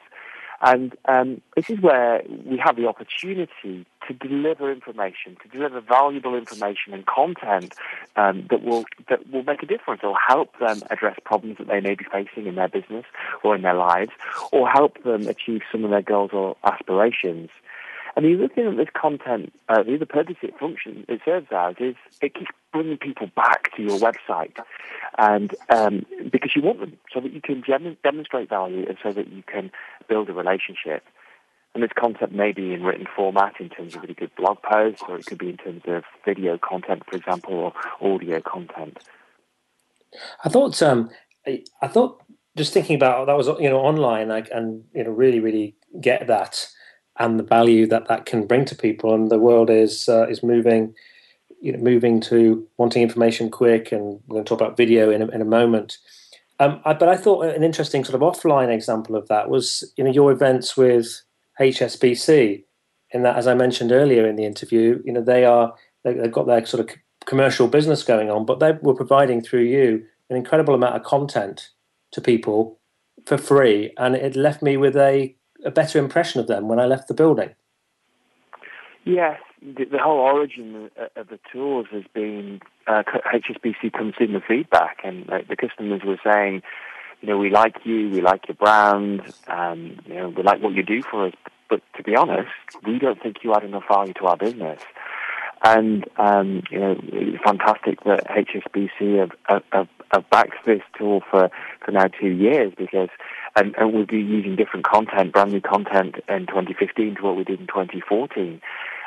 [0.61, 6.35] And um, this is where we have the opportunity to deliver information, to deliver valuable
[6.35, 7.75] information and content
[8.17, 11.81] um, that will that will make a difference or help them address problems that they
[11.81, 13.05] may be facing in their business
[13.43, 14.13] or in their lives,
[14.53, 17.51] or help them achieve some of their goals or aspirations.
[18.17, 21.49] And the other thing that this content, uh, the other purpose it functions, it serves
[21.51, 24.57] as is it keeps bringing people back to your website,
[25.19, 29.13] and um, because you want them, so that you can gem- demonstrate value, and so
[29.13, 29.71] that you can
[30.09, 31.03] build a relationship.
[31.75, 35.03] And this content may be in written format in terms of really good blog posts,
[35.09, 37.73] or it could be in terms of video content, for example, or
[38.15, 38.99] audio content.
[40.45, 41.11] I thought, um,
[41.47, 42.23] I thought,
[42.57, 46.29] just thinking about that was you know online, like, and you know really really get
[46.29, 46.69] that
[47.19, 49.15] and the value that that can bring to people.
[49.15, 50.95] And the world is uh, is moving,
[51.61, 53.93] you know, moving to wanting information quick.
[53.93, 55.99] And we're going to talk about video in a, in a moment.
[56.61, 60.05] Um, I, but I thought an interesting sort of offline example of that was you
[60.05, 61.23] know your events with
[61.61, 62.65] HSBC.
[63.11, 66.47] In that, as I mentioned earlier in the interview, you know they are they've got
[66.47, 66.97] their sort of
[67.27, 71.71] commercial business going on, but they were providing through you an incredible amount of content
[72.13, 72.79] to people
[73.27, 76.87] for free, and it left me with a, a better impression of them when I
[76.87, 77.51] left the building.
[79.05, 83.03] Yes, the, the whole origin of the tools has been uh,
[83.35, 86.63] HSBC consumer feedback, and uh, the customers were saying,
[87.21, 90.75] you know, we like you, we like your brand, um, you know, we like what
[90.75, 91.33] you do for us,
[91.69, 92.51] but to be honest,
[92.87, 94.81] we don't think you add enough value to our business.
[95.63, 101.51] And um, you know, it's fantastic that HSBC have, have, have backed this tool for,
[101.83, 103.09] for now two years because
[103.57, 107.45] and, and we'll be using different content, brand new content in 2015 to what we
[107.45, 108.61] did in 2014.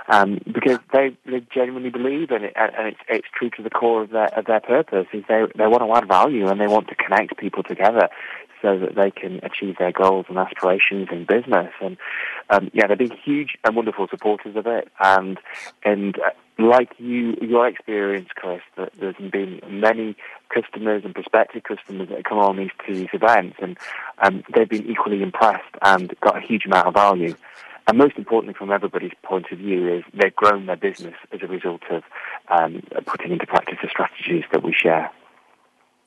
[0.09, 4.03] Um, because they, they genuinely believe in it, and it's, it's true to the core
[4.03, 5.05] of their of their purpose.
[5.11, 8.07] Is they they want to add value and they want to connect people together
[8.61, 11.71] so that they can achieve their goals and aspirations in business.
[11.81, 11.97] And
[12.49, 14.89] um, yeah, they've been huge and wonderful supporters of it.
[14.99, 15.39] And
[15.83, 20.15] and uh, like you, your experience, Chris, that there's been many
[20.49, 23.77] customers and prospective customers that come on these to these events, and
[24.19, 27.35] um, they've been equally impressed and got a huge amount of value.
[27.87, 31.47] And most importantly, from everybody's point of view, is they've grown their business as a
[31.47, 32.03] result of
[32.49, 35.09] um, putting into practice the strategies that we share.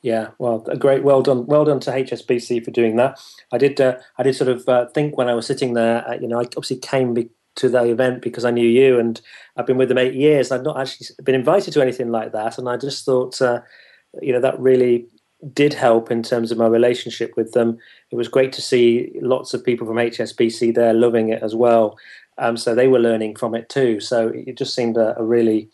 [0.02, 3.20] Yeah, well, a great, well done, well done to HSBC for doing that.
[3.52, 6.14] I did, uh, I did sort of uh, think when I was sitting there, uh,
[6.14, 9.20] you know, I obviously came be- to the event because I knew you, and
[9.56, 10.50] I've been with them eight years.
[10.50, 13.60] I've not actually been invited to anything like that, and I just thought, uh,
[14.22, 15.06] you know, that really
[15.52, 17.78] did help in terms of my relationship with them.
[18.10, 21.98] It was great to see lots of people from HSBC there loving it as well.
[22.38, 24.00] Um, so they were learning from it too.
[24.00, 25.70] So it just seemed a, a really,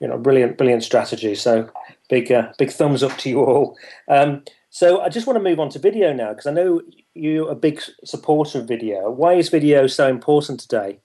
[0.00, 1.34] you know, brilliant, brilliant strategy.
[1.34, 1.68] So
[2.08, 3.76] big, uh, big thumbs up to you all.
[4.08, 6.82] Um, so I just want to move on to video now because I know
[7.14, 9.10] you're a big supporter of video.
[9.10, 10.98] Why is video so important today?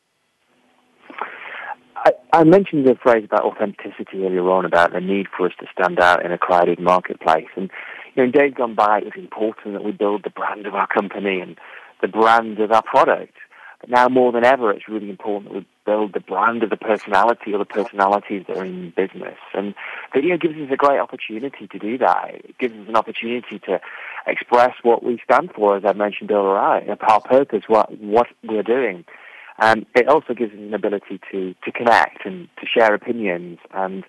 [1.95, 5.67] I, I mentioned the phrase about authenticity earlier on about the need for us to
[5.71, 7.47] stand out in a crowded marketplace.
[7.55, 7.69] And
[8.15, 10.75] you know, in days gone by, it was important that we build the brand of
[10.75, 11.57] our company and
[12.01, 13.35] the brand of our product.
[13.79, 16.77] But now more than ever, it's really important that we build the brand of the
[16.77, 19.37] personality or the personalities that are in business.
[19.53, 19.73] And
[20.13, 22.35] video gives us a great opportunity to do that.
[22.35, 23.79] It gives us an opportunity to
[24.27, 28.63] express what we stand for, as I mentioned earlier, and our purpose, what, what we're
[28.63, 29.05] doing.
[29.59, 34.03] And it also gives us an ability to, to connect and to share opinions and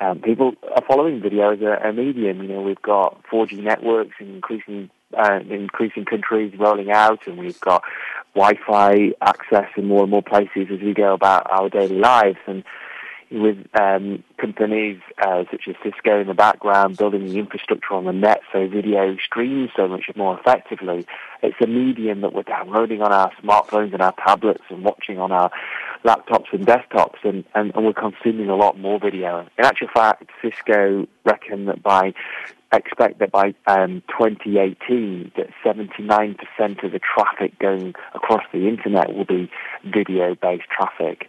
[0.00, 2.42] um, people are following video as a, a, medium.
[2.42, 7.60] You know, we've got 4G networks in increasing uh, increasing countries rolling out, and we've
[7.60, 7.82] got
[8.34, 12.38] Wi-Fi access in more and more places as we go about our daily lives.
[12.46, 12.64] And
[13.30, 18.12] with um, companies uh, such as Cisco in the background building the infrastructure on the
[18.12, 21.06] net so video streams so much more effectively.
[21.42, 25.30] It's a medium that we're downloading on our smartphones and our tablets and watching on
[25.30, 25.50] our
[26.04, 29.46] laptops and desktops and, and, and we're consuming a lot more video.
[29.58, 32.14] In actual fact, Cisco reckon that by
[32.72, 39.24] expect that by um, 2018 that 79% of the traffic going across the internet will
[39.24, 39.50] be
[39.84, 41.28] video-based traffic.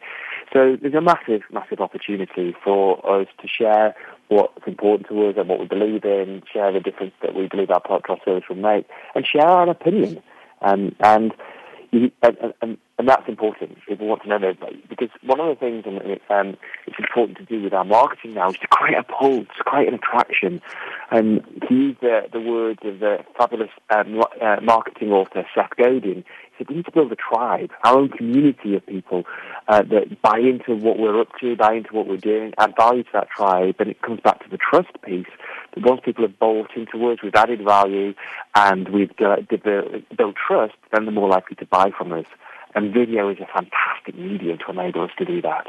[0.53, 3.95] So there's a massive, massive opportunity for us to share
[4.27, 7.71] what's important to us and what we believe in, share the difference that we believe
[7.71, 10.21] our product or service will make, and share our opinion.
[10.61, 11.33] Um, and,
[11.91, 13.77] and, and, and, that's important.
[13.87, 15.97] People want to know that because one of the things and
[16.29, 19.63] um, it's important to do with our marketing now is to create a pull, to
[19.65, 20.61] create an attraction,
[21.09, 26.23] and to use the, the words of the fabulous um, uh, marketing author Seth Godin
[26.23, 26.23] He
[26.57, 29.23] said we need to build a tribe, our own community of people
[29.67, 33.03] uh, that buy into what we're up to, buy into what we're doing, add value
[33.03, 33.75] to that tribe.
[33.79, 35.25] And it comes back to the trust piece.
[35.75, 38.13] That once people have bought into us, we've added value,
[38.55, 39.37] and we've uh,
[40.17, 42.25] built trust, then they're more likely to buy from us.
[42.73, 45.67] And video is a fantastic medium to enable us to do that.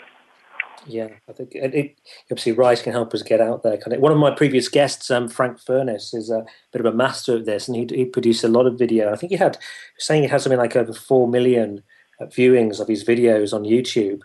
[0.87, 1.97] Yeah, I think it,
[2.31, 3.79] obviously Rise can help us get out there.
[3.99, 7.45] One of my previous guests, um, Frank Furness, is a bit of a master of
[7.45, 9.13] this, and he, he produced a lot of video.
[9.13, 9.59] I think he had
[9.99, 11.83] saying he had something like over four million
[12.21, 14.23] uh, viewings of his videos on YouTube,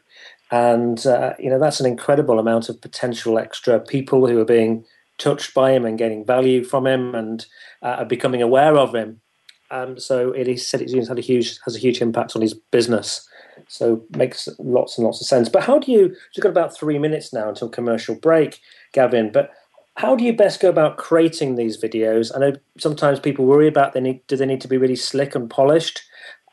[0.50, 4.84] and uh, you know that's an incredible amount of potential extra people who are being
[5.20, 7.46] touched by him and getting value from him and
[7.82, 9.22] uh, becoming aware of him.
[9.69, 13.27] Um, so it, said it had a huge has a huge impact on his business.
[13.67, 15.49] So makes lots and lots of sense.
[15.49, 16.09] But how do you?
[16.09, 18.61] We've got about three minutes now until commercial break,
[18.93, 19.32] Gavin.
[19.32, 19.51] But
[19.95, 22.32] how do you best go about creating these videos?
[22.36, 24.26] I know sometimes people worry about they need.
[24.28, 26.01] Do they need to be really slick and polished?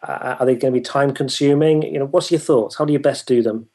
[0.03, 1.83] Uh, are they going to be time consuming?
[1.83, 2.77] You know, what's your thoughts?
[2.77, 3.69] How do you best do them?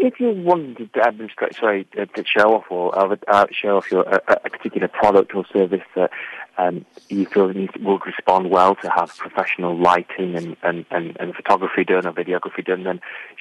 [0.00, 4.02] If you wanted to demonstrate, sorry, uh, to show off or uh, show off your
[4.02, 6.12] a, a particular product or service that
[6.56, 11.34] um, you feel needs, will respond well to have professional lighting and, and, and, and
[11.34, 13.00] photography done or videography done, then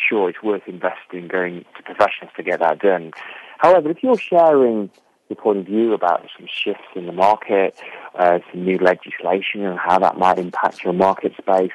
[0.09, 3.11] sure, it's worth investing going to professionals to get that done.
[3.59, 4.89] However, if you're sharing
[5.29, 7.79] your point of view about some shifts in the market,
[8.17, 11.71] uh, some new legislation and how that might impact your market space,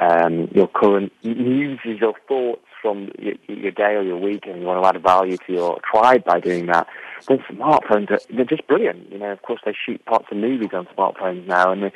[0.00, 4.66] um, your current news or thoughts from your, your, day or your week, and you
[4.66, 6.86] want to add value to your tribe by doing that,
[7.26, 9.10] then smartphones are they're just brilliant.
[9.10, 11.92] You know, of course, they shoot parts of movies on smartphones now, and the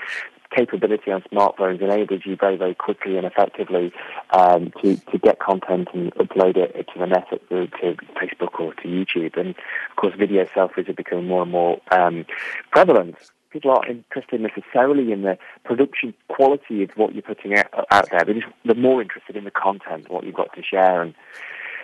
[0.55, 3.93] capability on smartphones enables you very, very quickly and effectively
[4.31, 7.69] um, to, to get content and upload it to the net, to
[8.17, 9.39] Facebook or to YouTube.
[9.39, 12.27] And of course, video selfies are becoming more and more um,
[12.73, 13.15] prevalent
[13.51, 18.25] people aren't interested necessarily in the production quality of what you're putting out, out there.
[18.25, 21.03] They're, just, they're more interested in the content, what you've got to share.
[21.03, 21.15] And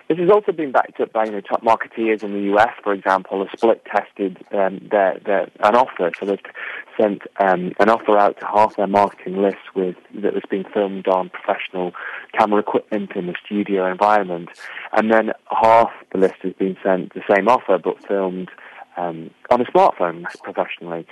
[0.09, 2.93] this has also been backed up by you know, top marketeers in the US, for
[2.93, 6.13] example, have split tested um, their, their, an offer.
[6.19, 6.39] So they've
[7.01, 11.09] sent um, an offer out to half their marketing list with that was being filmed
[11.09, 11.93] on professional
[12.39, 14.51] camera equipment in the studio environment,
[14.93, 18.51] and then half the list has been sent the same offer but filmed
[18.97, 21.07] um, on a smartphone professionally.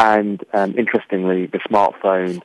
[0.00, 2.40] And um, interestingly, the smartphone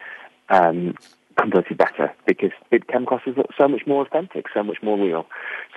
[0.50, 0.94] um,
[1.40, 5.26] converted better because it came across as so much more authentic, so much more real.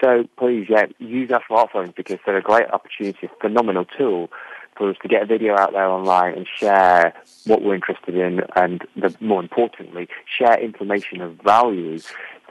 [0.02, 4.28] So please, yeah, use our smartphones because they're a great opportunity, a phenomenal tool
[4.76, 7.14] for us to get a video out there online and share
[7.46, 12.00] what we're interested in, and the, more importantly, share information of value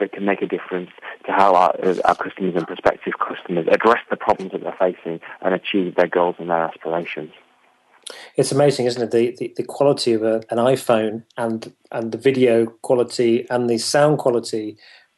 [0.00, 0.90] that can make a difference
[1.26, 1.74] to how our,
[2.04, 6.36] our customers and prospective customers address the problems that they're facing and achieve their goals
[6.38, 7.32] and their aspirations.
[8.36, 9.10] It's amazing, isn't it?
[9.10, 13.78] The the, the quality of a, an iPhone and and the video quality and the
[13.78, 14.76] sound quality,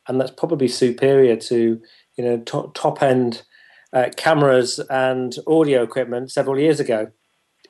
[0.09, 1.81] and that's probably superior to
[2.17, 3.43] you know top, top end
[3.93, 7.11] uh, cameras and audio equipment several years ago.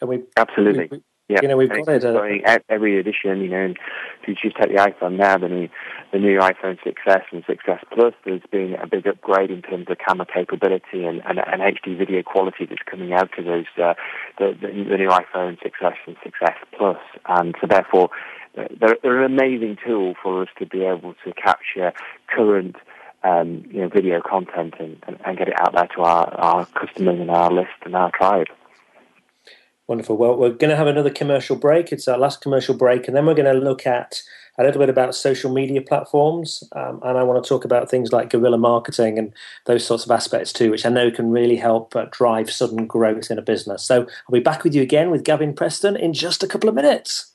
[0.00, 0.88] And we absolutely.
[0.90, 2.04] We, yeah, you know we've got it.
[2.04, 3.78] Uh, every edition, you know, and
[4.20, 5.68] if you just take the iPhone now, the new
[6.12, 9.98] the new iPhone 6s and 6s Plus, there's been a big upgrade in terms of
[9.98, 13.94] camera capability and, and, and HD video quality that's coming out of those uh,
[14.38, 18.10] the, the, the new iPhone 6s and 6s Plus, and so therefore
[18.58, 21.92] uh, they're, they're an amazing tool for us to be able to capture
[22.26, 22.74] current
[23.22, 26.66] um, you know, video content and, and, and, get it out there to our, our
[26.66, 28.46] customers and our list and our tribe.
[29.90, 30.18] Wonderful.
[30.18, 31.90] Well, we're going to have another commercial break.
[31.90, 34.22] It's our last commercial break, and then we're going to look at
[34.56, 36.62] a little bit about social media platforms.
[36.76, 39.34] Um, and I want to talk about things like guerrilla marketing and
[39.66, 43.32] those sorts of aspects too, which I know can really help uh, drive sudden growth
[43.32, 43.82] in a business.
[43.82, 46.76] So I'll be back with you again with Gavin Preston in just a couple of
[46.76, 47.34] minutes.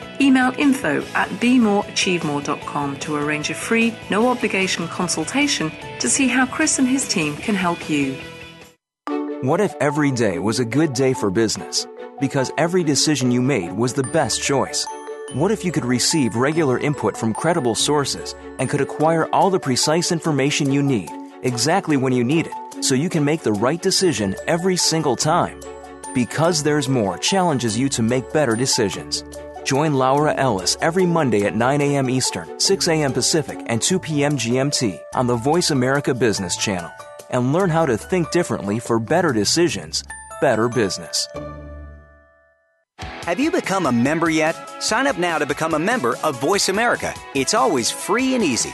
[0.21, 6.77] Email info at bemoreachievemore.com to arrange a free, no obligation consultation to see how Chris
[6.77, 8.15] and his team can help you.
[9.41, 11.87] What if every day was a good day for business?
[12.19, 14.85] Because every decision you made was the best choice.
[15.33, 19.59] What if you could receive regular input from credible sources and could acquire all the
[19.59, 21.09] precise information you need
[21.41, 25.59] exactly when you need it so you can make the right decision every single time?
[26.13, 29.23] Because There's More challenges you to make better decisions.
[29.63, 32.09] Join Laura Ellis every Monday at 9 a.m.
[32.09, 33.13] Eastern, 6 a.m.
[33.13, 34.33] Pacific, and 2 p.m.
[34.33, 36.91] GMT on the Voice America Business Channel
[37.29, 40.03] and learn how to think differently for better decisions,
[40.41, 41.27] better business.
[43.23, 44.55] Have you become a member yet?
[44.81, 47.13] Sign up now to become a member of Voice America.
[47.35, 48.73] It's always free and easy.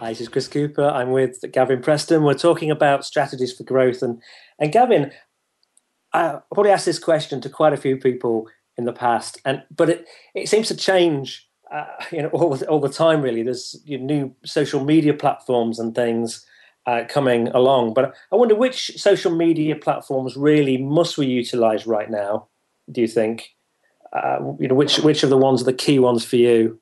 [0.00, 0.88] Hi, this is Chris Cooper.
[0.88, 2.22] I'm with Gavin Preston.
[2.22, 4.02] We're talking about strategies for growth.
[4.02, 4.22] And,
[4.58, 5.12] and Gavin,
[6.14, 8.48] I probably asked this question to quite a few people
[8.78, 12.80] in the past, and but it, it seems to change uh, you know all, all
[12.80, 13.20] the time.
[13.20, 16.46] Really, there's new social media platforms and things
[16.86, 17.92] uh, coming along.
[17.92, 22.48] But I wonder which social media platforms really must we utilize right now?
[22.90, 23.50] Do you think?
[24.14, 26.80] Uh, you know, which which of the ones are the key ones for you?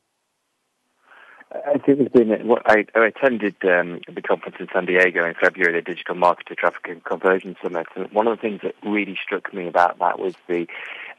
[1.50, 2.30] I think there's been.
[2.66, 6.86] I, I attended um, the conference in San Diego in February, the Digital Marketer Traffic
[6.88, 7.86] and Conversion Summit.
[7.96, 10.66] And one of the things that really struck me about that was the,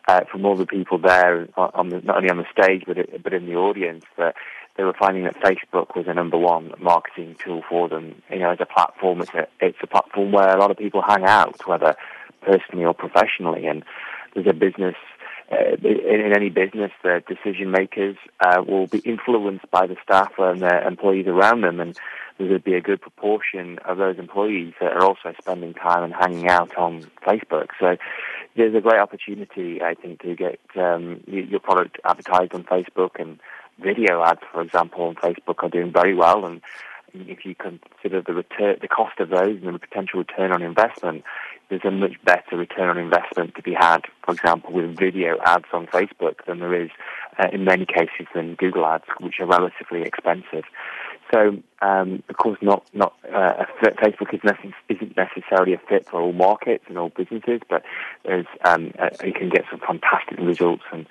[0.08, 3.34] uh, from all the people there, on the, not only on the stage but but
[3.34, 4.36] in the audience, that
[4.78, 8.22] they were finding that Facebook was a number one marketing tool for them.
[8.30, 11.02] You know, as a platform, it's a it's a platform where a lot of people
[11.02, 11.96] hang out, whether
[12.42, 13.84] personally or professionally, and
[14.36, 14.96] there's a business
[15.52, 20.62] uh, in, any business, the decision makers uh, will be influenced by the staff and
[20.62, 21.98] the employees around them, and
[22.38, 26.14] there would be a good proportion of those employees that are also spending time and
[26.14, 27.70] hanging out on Facebook.
[27.80, 27.98] So
[28.56, 33.40] there's a great opportunity, I think, to get um, your product advertised on Facebook, and
[33.80, 36.62] video ads, for example, on Facebook are doing very well, and
[37.14, 41.24] if you consider the return, the cost of those and the potential return on investment,
[41.70, 45.66] there's a much better return on investment to be had, for example, with video ads
[45.72, 46.90] on Facebook than there is
[47.38, 50.64] uh, in many cases than Google ads, which are relatively expensive.
[51.32, 54.42] So, um, of course, not not uh, Facebook is
[54.90, 57.84] isn't necessarily a fit for all markets and all businesses, but
[58.66, 61.06] um, uh, you can get some fantastic results and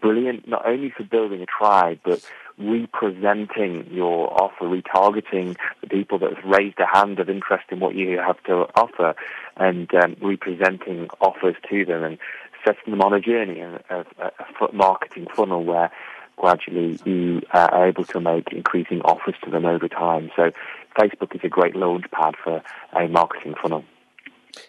[0.00, 2.20] brilliant not only for building a tribe, but
[2.60, 7.94] representing your offer, retargeting the people that have raised a hand of interest in what
[7.94, 9.14] you have to offer,
[9.56, 12.18] and um, representing offers to them and
[12.64, 15.90] setting them on a journey, a, a, a marketing funnel where
[16.36, 20.30] gradually you are able to make increasing offers to them over time.
[20.36, 20.50] So
[20.98, 23.84] Facebook is a great launch pad for a marketing funnel.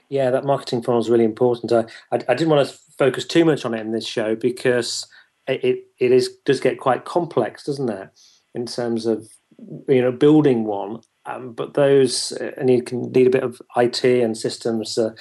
[0.09, 1.71] Yeah, that marketing funnel is really important.
[1.71, 5.07] I, I, I didn't want to focus too much on it in this show because
[5.57, 8.09] it it is does get quite complex, doesn't it,
[8.53, 9.27] in terms of
[9.87, 11.01] you know building one.
[11.25, 15.11] Um, but those and you can need a bit of IT and systems uh,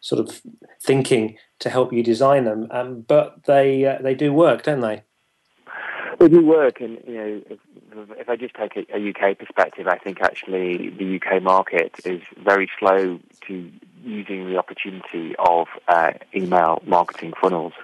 [0.00, 0.42] sort of
[0.82, 2.68] thinking to help you design them.
[2.70, 5.02] Um, but they uh, they do work, don't they?
[6.18, 7.58] They do work, and you know, if,
[8.18, 12.22] if I just take a, a, UK perspective, I think actually the UK market is
[12.42, 13.18] very slow
[13.48, 13.70] to
[14.02, 17.74] using the opportunity of uh, email marketing funnels.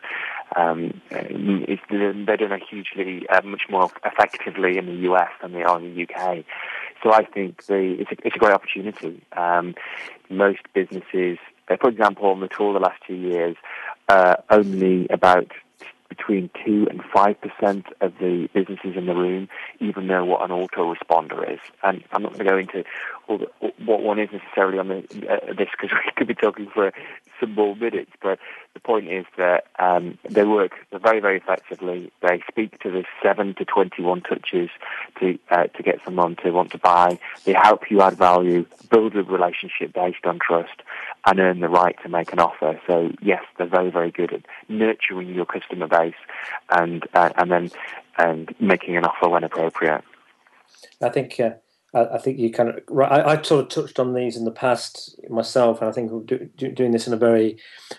[0.57, 5.95] Um, they're doing hugely, uh, much more effectively in the US than they are in
[5.95, 6.45] the UK.
[7.03, 9.23] So I think the, it's, a, it's a great opportunity.
[9.37, 9.75] Um,
[10.31, 11.39] most businesses,
[11.69, 13.57] uh, for example, on the tour the last two years,
[14.09, 15.51] uh, only about
[16.17, 19.49] between 2 and 5% of the businesses in the room
[19.81, 21.61] even know what an autoresponder is.
[21.83, 22.85] And I'm not going to go into
[23.39, 26.93] what one is necessarily on the, uh, this because we could be talking for
[27.41, 28.39] some more minutes, but
[28.75, 32.11] the point is that um, they work very, very effectively.
[32.21, 34.71] They speak to the 7 to 21 touches
[35.19, 37.19] to, uh, to get someone to want to buy.
[37.45, 40.83] They help you add value, build a relationship based on trust,
[41.27, 42.81] and earn the right to make an offer.
[42.87, 46.15] So, yes, they're very, very good at nurturing your customer base
[46.71, 47.71] and, uh, and then
[48.19, 50.03] and making an offer when appropriate.
[51.01, 51.41] I think
[51.95, 55.15] I, think you kind of I, I, sort of touched on these in the past
[55.29, 57.59] myself, and I think we're do, do, doing this in a very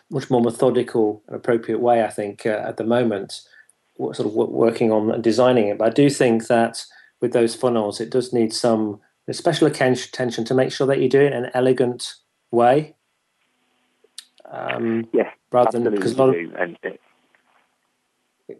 [0.09, 2.03] much more methodical and appropriate way.
[2.03, 3.41] I think uh, at the moment,
[3.97, 5.77] sort of working on and designing it.
[5.77, 6.83] But I do think that
[7.21, 8.99] with those funnels, it does need some
[9.31, 12.15] special attention to make sure that you do it in an elegant
[12.51, 12.95] way.
[14.51, 16.77] Um, yes, rather than because a lot of, and,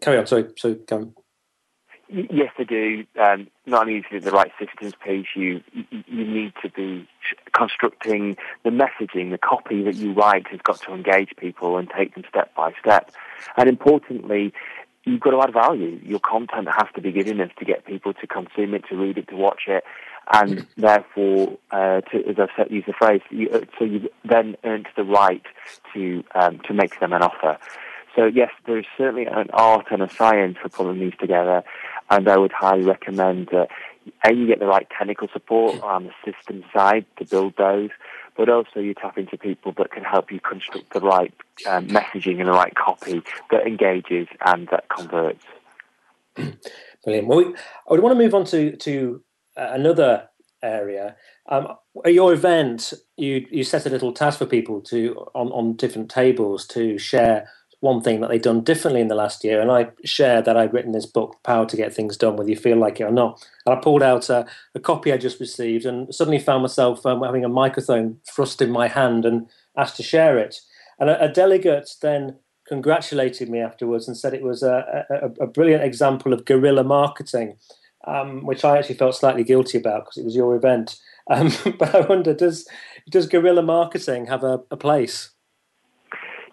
[0.00, 0.26] carry on.
[0.26, 1.14] Sorry, so go on.
[2.08, 3.04] Yes, they do.
[3.18, 7.08] Um, not only is it the right systems piece, you you need to be
[7.52, 12.14] constructing the messaging, the copy that you write has got to engage people and take
[12.14, 13.10] them step by step.
[13.56, 14.52] And importantly,
[15.04, 15.98] you've got to add value.
[16.04, 19.16] Your content has to be good enough to get people to consume it, to read
[19.16, 19.84] it, to watch it,
[20.32, 24.56] and therefore, uh, to, as I've said, use the phrase, you, uh, so you then
[24.64, 25.42] earned the right
[25.94, 27.58] to um, to make them an offer.
[28.16, 31.64] So yes, there's certainly an art and a science for pulling these together,
[32.10, 33.68] and I would highly recommend that
[34.24, 37.90] a you get the right technical support on the system side to build those,
[38.36, 41.32] but also you tap into people that can help you construct the right
[41.66, 45.44] um, messaging and the right copy that engages and that converts.
[47.04, 47.28] Brilliant.
[47.28, 47.54] Well,
[47.88, 49.22] I would want to move on to to
[49.56, 50.28] uh, another
[50.62, 51.16] area.
[51.48, 51.68] Um,
[52.04, 56.10] at your event, you you set a little task for people to on on different
[56.10, 57.48] tables to share
[57.84, 59.60] one thing that they've done differently in the last year.
[59.60, 62.56] And I shared that I'd written this book, Power to Get Things Done, whether you
[62.56, 63.46] feel like it or not.
[63.66, 67.22] And I pulled out a, a copy I just received and suddenly found myself um,
[67.22, 70.60] having a microphone thrust in my hand and asked to share it.
[70.98, 75.04] And a, a delegate then congratulated me afterwards and said it was a,
[75.38, 77.58] a, brilliant example of guerrilla marketing,
[78.06, 80.96] um, which I actually felt slightly guilty about because it was your event.
[81.28, 82.66] Um, but I wonder, does
[83.10, 85.33] does guerrilla marketing have a place?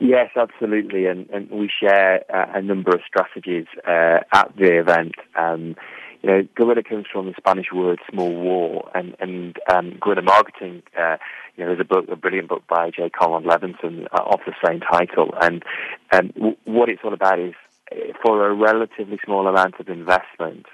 [0.04, 5.14] Yes, absolutely, and, and we share uh, a number of strategies uh, at the event.
[5.36, 5.76] Um,
[6.24, 10.82] you know, guerrilla comes from the Spanish word "small war," and and um, guerrilla marketing.
[11.00, 11.18] Uh,
[11.56, 14.54] you know, there's a book, a brilliant book by Jay Conrad Levinson uh, of the
[14.66, 15.64] same title, and
[16.12, 17.54] um, w- what it's all about is
[17.92, 20.66] uh, for a relatively small amount of investment.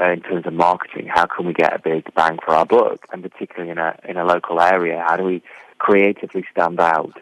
[0.00, 3.06] Uh, in terms of marketing, how can we get a big bang for our buck,
[3.12, 5.40] and particularly in a in a local area, how do we
[5.78, 7.12] creatively stand out?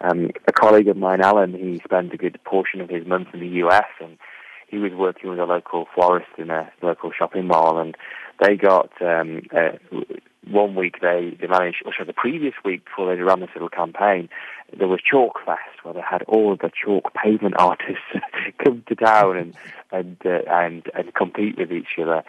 [0.00, 3.40] Um, a colleague of mine, Alan, he spent a good portion of his month in
[3.40, 4.16] the US, and
[4.68, 7.96] he was working with a local florist in a local shopping mall, and
[8.40, 9.70] they got um, uh,
[10.50, 13.68] one week they, they managed, or sorry, the previous week before they ran this little
[13.68, 14.28] campaign,
[14.76, 18.02] there was Chalk Fest where they had all of the chalk pavement artists
[18.62, 19.54] come to town and
[19.90, 22.22] and uh, and and compete with each other.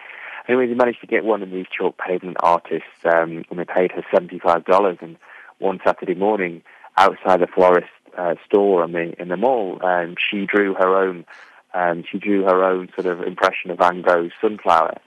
[0.48, 3.92] Anyway, they managed to get one of these chalk pavement artists, um, and they paid
[3.92, 4.98] her seventy five dollars.
[5.02, 5.18] And
[5.60, 6.62] one Saturday morning,
[7.00, 7.88] outside the florist
[8.18, 11.26] uh, store in the in the mall, and she drew her own.
[11.74, 14.98] Um, she drew her own sort of impression of Van Gogh's sunflower,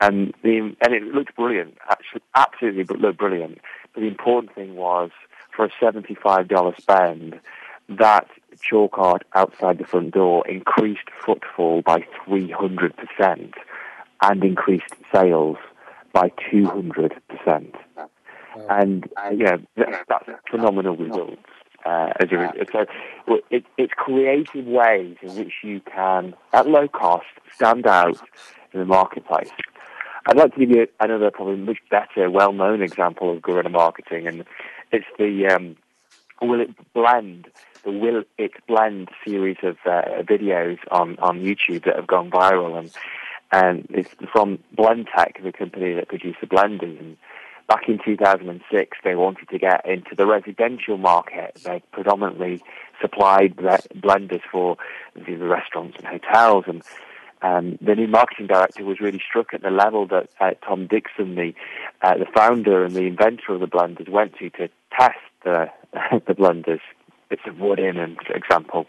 [0.00, 1.78] and the and it looked brilliant.
[1.88, 3.58] Actually, absolutely looked brilliant.
[3.92, 5.10] But the important thing was
[5.54, 7.38] for a seventy-five dollar spend,
[7.88, 8.26] that
[8.60, 13.54] chalk art outside the front door increased footfall by three hundred percent,
[14.22, 15.58] and increased sales
[16.12, 17.74] by two hundred percent.
[18.68, 21.42] And yeah, that's phenomenal results.
[21.86, 22.86] Uh, as a, so
[23.50, 28.18] it, it's creative ways in which you can, at low cost, stand out
[28.72, 29.50] in the marketplace.
[30.26, 34.44] I'd like to give you another, probably much better, well-known example of guerrilla marketing, and
[34.92, 35.76] it's the um,
[36.42, 37.48] Will It Blend,
[37.84, 42.78] the Will It Blend series of uh, videos on, on YouTube that have gone viral,
[42.78, 42.90] and
[43.50, 47.16] and it's from Blendtec, the company that produces the blenders, and
[47.68, 51.60] back in 2006, they wanted to get into the residential market.
[51.62, 52.62] They predominantly
[53.00, 54.76] supplied blenders for
[55.14, 56.64] the restaurants and hotels.
[56.66, 56.82] And
[57.42, 61.36] um, the new marketing director was really struck at the level that uh, Tom Dickson,
[61.36, 61.52] the
[62.02, 65.70] uh, the founder and the inventor of the blenders, went to to test the
[66.26, 66.80] the blenders.
[67.28, 68.86] Bits of wood in, and, for example.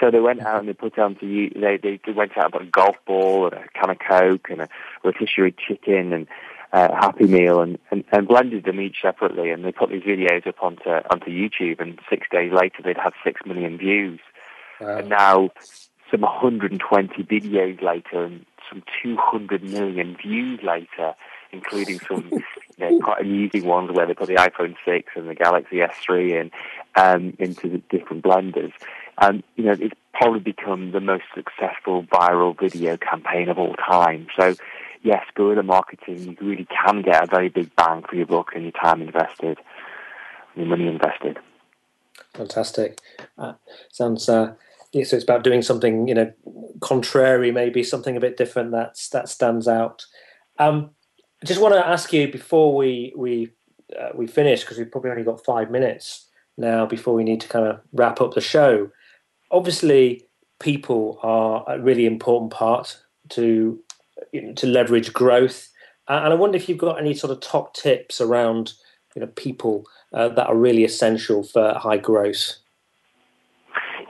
[0.00, 2.96] So they went out and they put onto they they went out about a golf
[3.06, 4.68] ball and a can of coke and a
[5.04, 6.26] rotisserie chicken and
[6.72, 10.46] uh, Happy Meal and, and, and blended them each separately, and they put these videos
[10.46, 11.80] up onto onto YouTube.
[11.80, 14.20] And six days later, they'd had six million views.
[14.80, 14.98] Wow.
[14.98, 15.50] And now,
[16.10, 21.14] some 120 videos later, and some 200 million views later,
[21.52, 22.42] including some you
[22.78, 26.50] know, quite amusing ones where they put the iPhone 6 and the Galaxy S3 in
[26.96, 28.72] um, into the different blenders.
[29.20, 34.26] And you know, it's probably become the most successful viral video campaign of all time.
[34.38, 34.54] So
[35.02, 38.64] yes, guerrilla marketing, you really can get a very big bang for your buck and
[38.64, 39.58] your time invested,
[40.56, 41.38] your money invested.
[42.34, 43.00] Fantastic.
[43.36, 43.54] Uh,
[43.90, 44.28] sounds.
[44.28, 44.54] Uh,
[44.92, 46.32] yeah, so it's about doing something, you know,
[46.80, 50.06] contrary, maybe something a bit different that's that stands out.
[50.58, 50.90] Um,
[51.42, 53.50] I just want to ask you before we we
[53.98, 57.48] uh, we finish because we've probably only got five minutes now before we need to
[57.48, 58.90] kind of wrap up the show.
[59.50, 60.26] Obviously,
[60.58, 62.98] people are a really important part
[63.30, 63.80] to
[64.32, 65.70] to leverage growth.
[66.06, 68.72] Uh, and I wonder if you've got any sort of top tips around
[69.14, 72.58] you know people uh, that are really essential for high growth.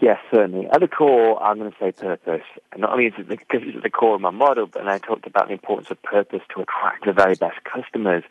[0.01, 0.69] Yes, certainly.
[0.71, 2.45] At the core, I'm going to say purpose.
[2.73, 4.99] And not only is it because it's at the core of my model, but I
[4.99, 8.23] talked about the importance of purpose to attract the very best customers.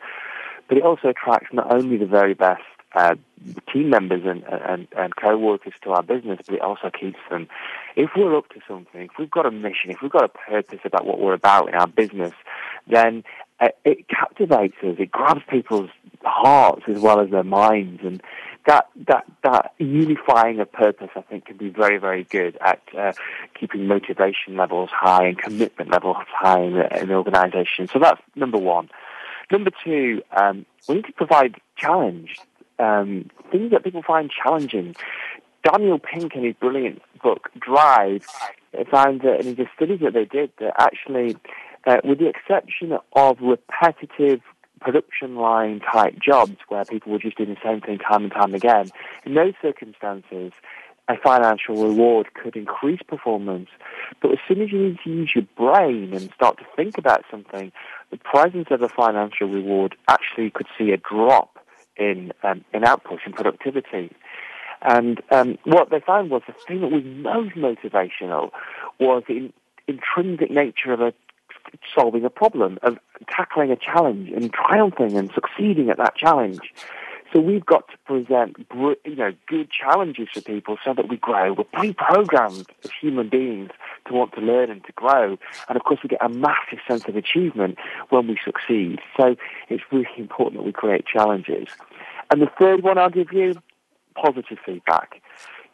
[0.66, 2.62] But it also attracts not only the very best
[2.94, 3.14] uh,
[3.72, 7.48] team members and, and, and co-workers to our business, but it also keeps them.
[7.96, 10.80] If we're up to something, if we've got a mission, if we've got a purpose
[10.84, 12.32] about what we're about in our business,
[12.86, 13.24] then
[13.60, 14.96] uh, it captivates us.
[14.98, 15.90] It grabs people's
[16.22, 18.22] hearts as well as their minds, and
[18.66, 23.12] that that that unifying of purpose, I think, can be very very good at uh,
[23.58, 27.88] keeping motivation levels high and commitment levels high in, in the organisation.
[27.88, 28.90] So that's number one.
[29.50, 32.38] Number two, um, we need to provide challenge
[32.78, 34.94] um, things that people find challenging.
[35.64, 38.26] Daniel Pink, in his brilliant book Drive,
[38.90, 41.36] found that in the studies that they did that actually,
[41.86, 44.40] uh, with the exception of repetitive
[44.80, 48.54] production line type jobs where people were just doing the same thing time and time
[48.54, 48.88] again,
[49.24, 50.52] in those circumstances,
[51.08, 53.68] a financial reward could increase performance.
[54.20, 57.24] But as soon as you need to use your brain and start to think about
[57.30, 57.72] something,
[58.10, 61.58] the presence of a financial reward actually could see a drop
[61.98, 64.10] in um, in output and productivity.
[64.82, 68.50] And um, what they found was the thing that was most motivational
[69.00, 69.52] was the
[69.88, 71.12] intrinsic nature of a
[71.94, 76.72] solving a problem, of tackling a challenge and triumphing and succeeding at that challenge.
[77.32, 78.56] So we've got to present,
[79.04, 81.52] you know, good challenges for people so that we grow.
[81.52, 83.70] We're pre-programmed as human beings
[84.08, 85.38] to want to learn and to grow.
[85.68, 87.78] And of course, we get a massive sense of achievement
[88.10, 88.98] when we succeed.
[89.16, 89.36] So
[89.68, 91.68] it's really important that we create challenges.
[92.30, 93.54] And the third one I'll give you,
[94.14, 95.22] positive feedback.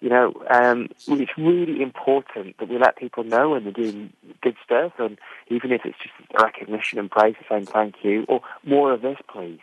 [0.01, 4.13] You know, um, it's really important that we let people know when they're doing
[4.43, 5.19] good stuff, and
[5.49, 9.61] even if it's just recognition and praise, saying thank you, or more of this, please.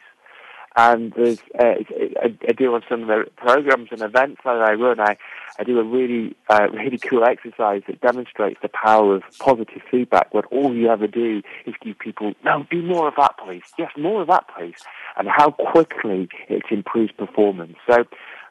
[0.77, 1.83] And there's, uh,
[2.23, 5.17] I, I do on some of the programs and events that I run, I,
[5.59, 10.33] I do a really, uh, really cool exercise that demonstrates the power of positive feedback,
[10.33, 13.63] where all you ever do is give people, no, do more of that, please.
[13.77, 14.77] Yes, more of that, please.
[15.17, 17.75] And how quickly it improves performance.
[17.85, 18.05] So,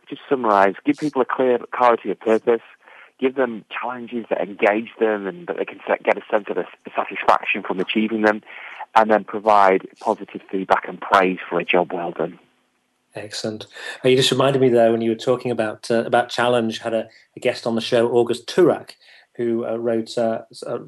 [0.09, 2.63] just summarize, give people a clear clarity of purpose,
[3.21, 6.67] give them challenges that engage them and that they can get a sense of a
[6.97, 8.43] satisfaction from achieving them,
[8.95, 12.39] and then provide positive feedback and praise for a job well done.
[13.15, 13.67] Excellent.
[14.05, 16.79] Uh, you just reminded me there when you were talking about uh, about challenge.
[16.79, 18.93] Had a, a, guest on the show, August Turak,
[19.37, 20.81] who uh, wrote uh, a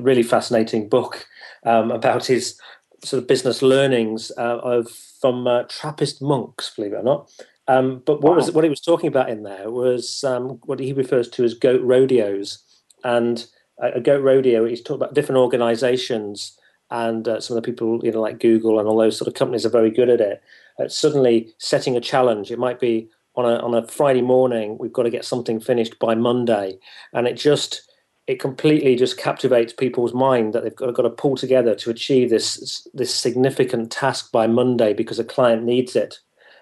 [0.00, 1.26] really fascinating book
[1.64, 2.60] um, about his
[3.04, 4.88] sort of business learnings uh, of
[5.20, 7.30] from uh, Trappist monks, believe it or not.
[7.70, 8.36] Um, but what wow.
[8.36, 11.54] was what he was talking about in there was um, what he refers to as
[11.54, 12.58] goat rodeos,
[13.04, 13.46] and
[13.78, 14.64] a goat rodeo.
[14.64, 16.58] He's talking about different organisations
[16.90, 19.34] and uh, some of the people, you know, like Google and all those sort of
[19.34, 20.42] companies are very good at it.
[20.78, 22.50] Uh, suddenly setting a challenge.
[22.50, 24.76] It might be on a on a Friday morning.
[24.78, 26.78] We've got to get something finished by Monday,
[27.12, 27.82] and it just
[28.26, 32.30] it completely just captivates people's mind that they've got, got to pull together to achieve
[32.30, 36.18] this this significant task by Monday because a client needs it.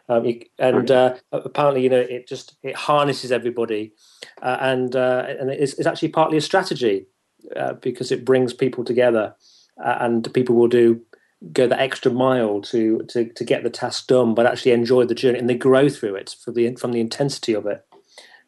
[0.09, 3.93] Um, and uh, apparently, you know, it just it harnesses everybody,
[4.41, 7.07] uh, and uh, and it's, it's, actually partly a strategy
[7.55, 9.35] uh, because it brings people together
[9.85, 11.03] uh, and people will do
[11.53, 15.15] go the extra mile to, to to get the task done, but actually enjoy the
[15.15, 17.85] journey and they grow through it for the from the intensity of it.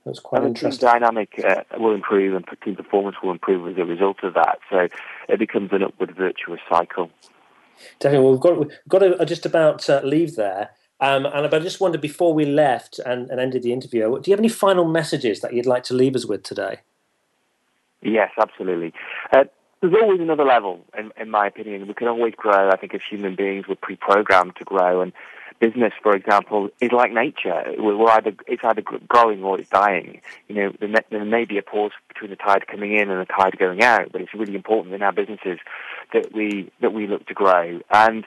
[0.06, 0.86] That's quite and interesting.
[0.86, 4.32] The team dynamic uh, will improve and team performance will improve as a result of
[4.34, 4.60] that.
[4.70, 4.88] So
[5.28, 7.10] it becomes an upward virtuous cycle.
[7.98, 8.24] Definitely.
[8.24, 10.70] Well, we've got we've got to just about uh, leave there.
[11.00, 14.32] Um, and I just wondered before we left and, and ended the interview, do you
[14.32, 16.80] have any final messages that you'd like to leave us with today?
[18.02, 18.92] Yes, absolutely.
[19.32, 19.44] Uh,
[19.80, 21.86] there's always another level, in, in my opinion.
[21.86, 22.70] We can always grow.
[22.70, 25.12] I think as human beings, we're pre-programmed to grow, and
[25.60, 27.62] business, for example, is like nature.
[27.78, 30.20] We're either it's either growing or it's dying.
[30.48, 30.72] You know,
[31.10, 34.10] there, may be a pause between the tide coming in and the tide going out,
[34.10, 35.58] but it's really important in our businesses
[36.12, 37.80] that we that we look to grow.
[37.90, 38.26] And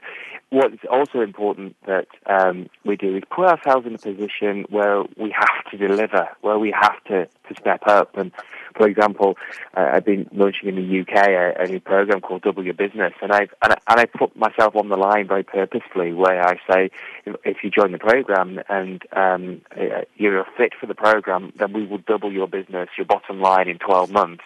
[0.54, 5.34] what's also important that um, we do is put ourselves in a position where we
[5.36, 8.16] have to deliver, where we have to, to step up.
[8.16, 8.32] And
[8.76, 9.36] for example,
[9.76, 13.14] uh, I've been launching in the UK a, a, new program called Double Your Business,
[13.22, 16.60] and I've and I, and I put myself on the line very purposefully, where I
[16.72, 16.92] say,
[17.26, 21.74] if you join the program and um, uh, you're a fit for the program, then
[21.74, 24.44] we will double your business, your bottom line in 12 months,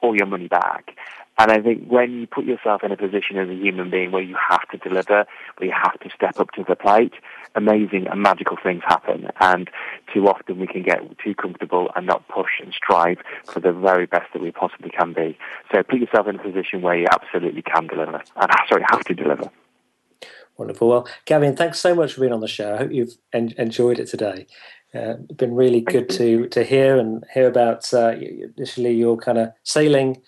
[0.00, 0.96] or your money back.
[1.40, 4.22] And I think when you put yourself in a position as a human being where
[4.22, 5.24] you have to deliver,
[5.56, 7.12] where you have to step up to the plate,
[7.54, 9.28] amazing and magical things happen.
[9.40, 9.70] And
[10.12, 14.06] too often we can get too comfortable and not push and strive for the very
[14.06, 15.38] best that we possibly can be.
[15.72, 19.14] So put yourself in a position where you absolutely can deliver, and sorry, have to
[19.14, 19.48] deliver.
[20.58, 20.88] Wonderful.
[20.88, 22.74] Well, Gavin, thanks so much for being on the show.
[22.74, 24.46] I hope you've en- enjoyed it today.
[24.92, 28.14] Uh, it's been really good to to hear and hear about uh,
[28.56, 30.20] initially your kind of sailing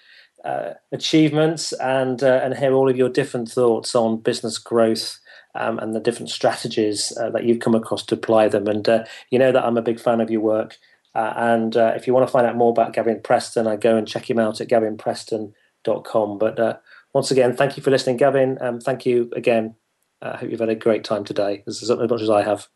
[0.45, 5.19] uh, achievements and uh, and hear all of your different thoughts on business growth
[5.57, 8.69] um, and the different strategies uh, that you've come across to apply them.
[8.69, 10.79] And uh, you know that I'm a big fan of your work.
[11.13, 13.97] Uh, and uh, if you want to find out more about Gavin Preston, I go
[13.97, 16.39] and check him out at gavinpreston.com.
[16.39, 18.59] But once again, thank you for listening, Gavin.
[18.61, 19.75] Um, thank you again.
[20.23, 22.69] I hope you've had a great time today, as, as much as I have.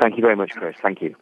[0.00, 0.76] Thank you very much, Chris.
[0.82, 1.16] Thank you.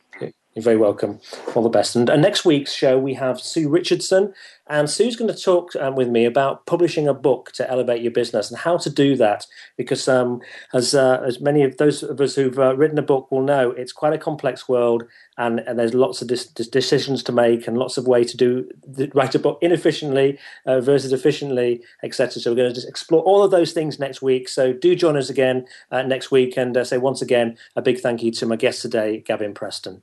[0.59, 1.21] You're very welcome.
[1.55, 1.95] All the best.
[1.95, 4.35] And, and next week's show, we have Sue Richardson.
[4.67, 8.11] And Sue's going to talk um, with me about publishing a book to elevate your
[8.11, 9.47] business and how to do that.
[9.77, 10.41] Because um,
[10.75, 13.71] as uh, as many of those of us who've uh, written a book will know,
[13.71, 15.05] it's quite a complex world,
[15.37, 18.69] and, and there's lots of dis- decisions to make and lots of way to do
[19.15, 22.43] write a book inefficiently uh, versus efficiently, etc.
[22.43, 24.49] So we're going to just explore all of those things next week.
[24.49, 28.01] So do join us again uh, next week, and uh, say once again a big
[28.01, 30.03] thank you to my guest today, Gavin Preston.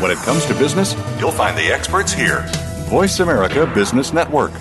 [0.00, 2.44] When it comes to business, you'll find the experts here.
[2.90, 4.52] Voice America Business Network.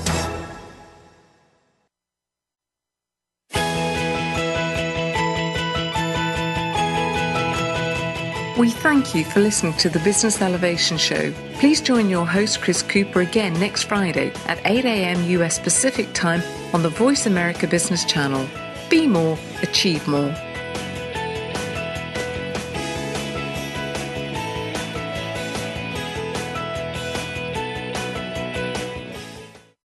[8.57, 11.33] We thank you for listening to the Business Elevation Show.
[11.55, 15.21] Please join your host, Chris Cooper, again next Friday at 8 a.m.
[15.41, 16.41] US Pacific Time
[16.73, 18.47] on the Voice America Business Channel.
[18.89, 20.33] Be more, achieve more.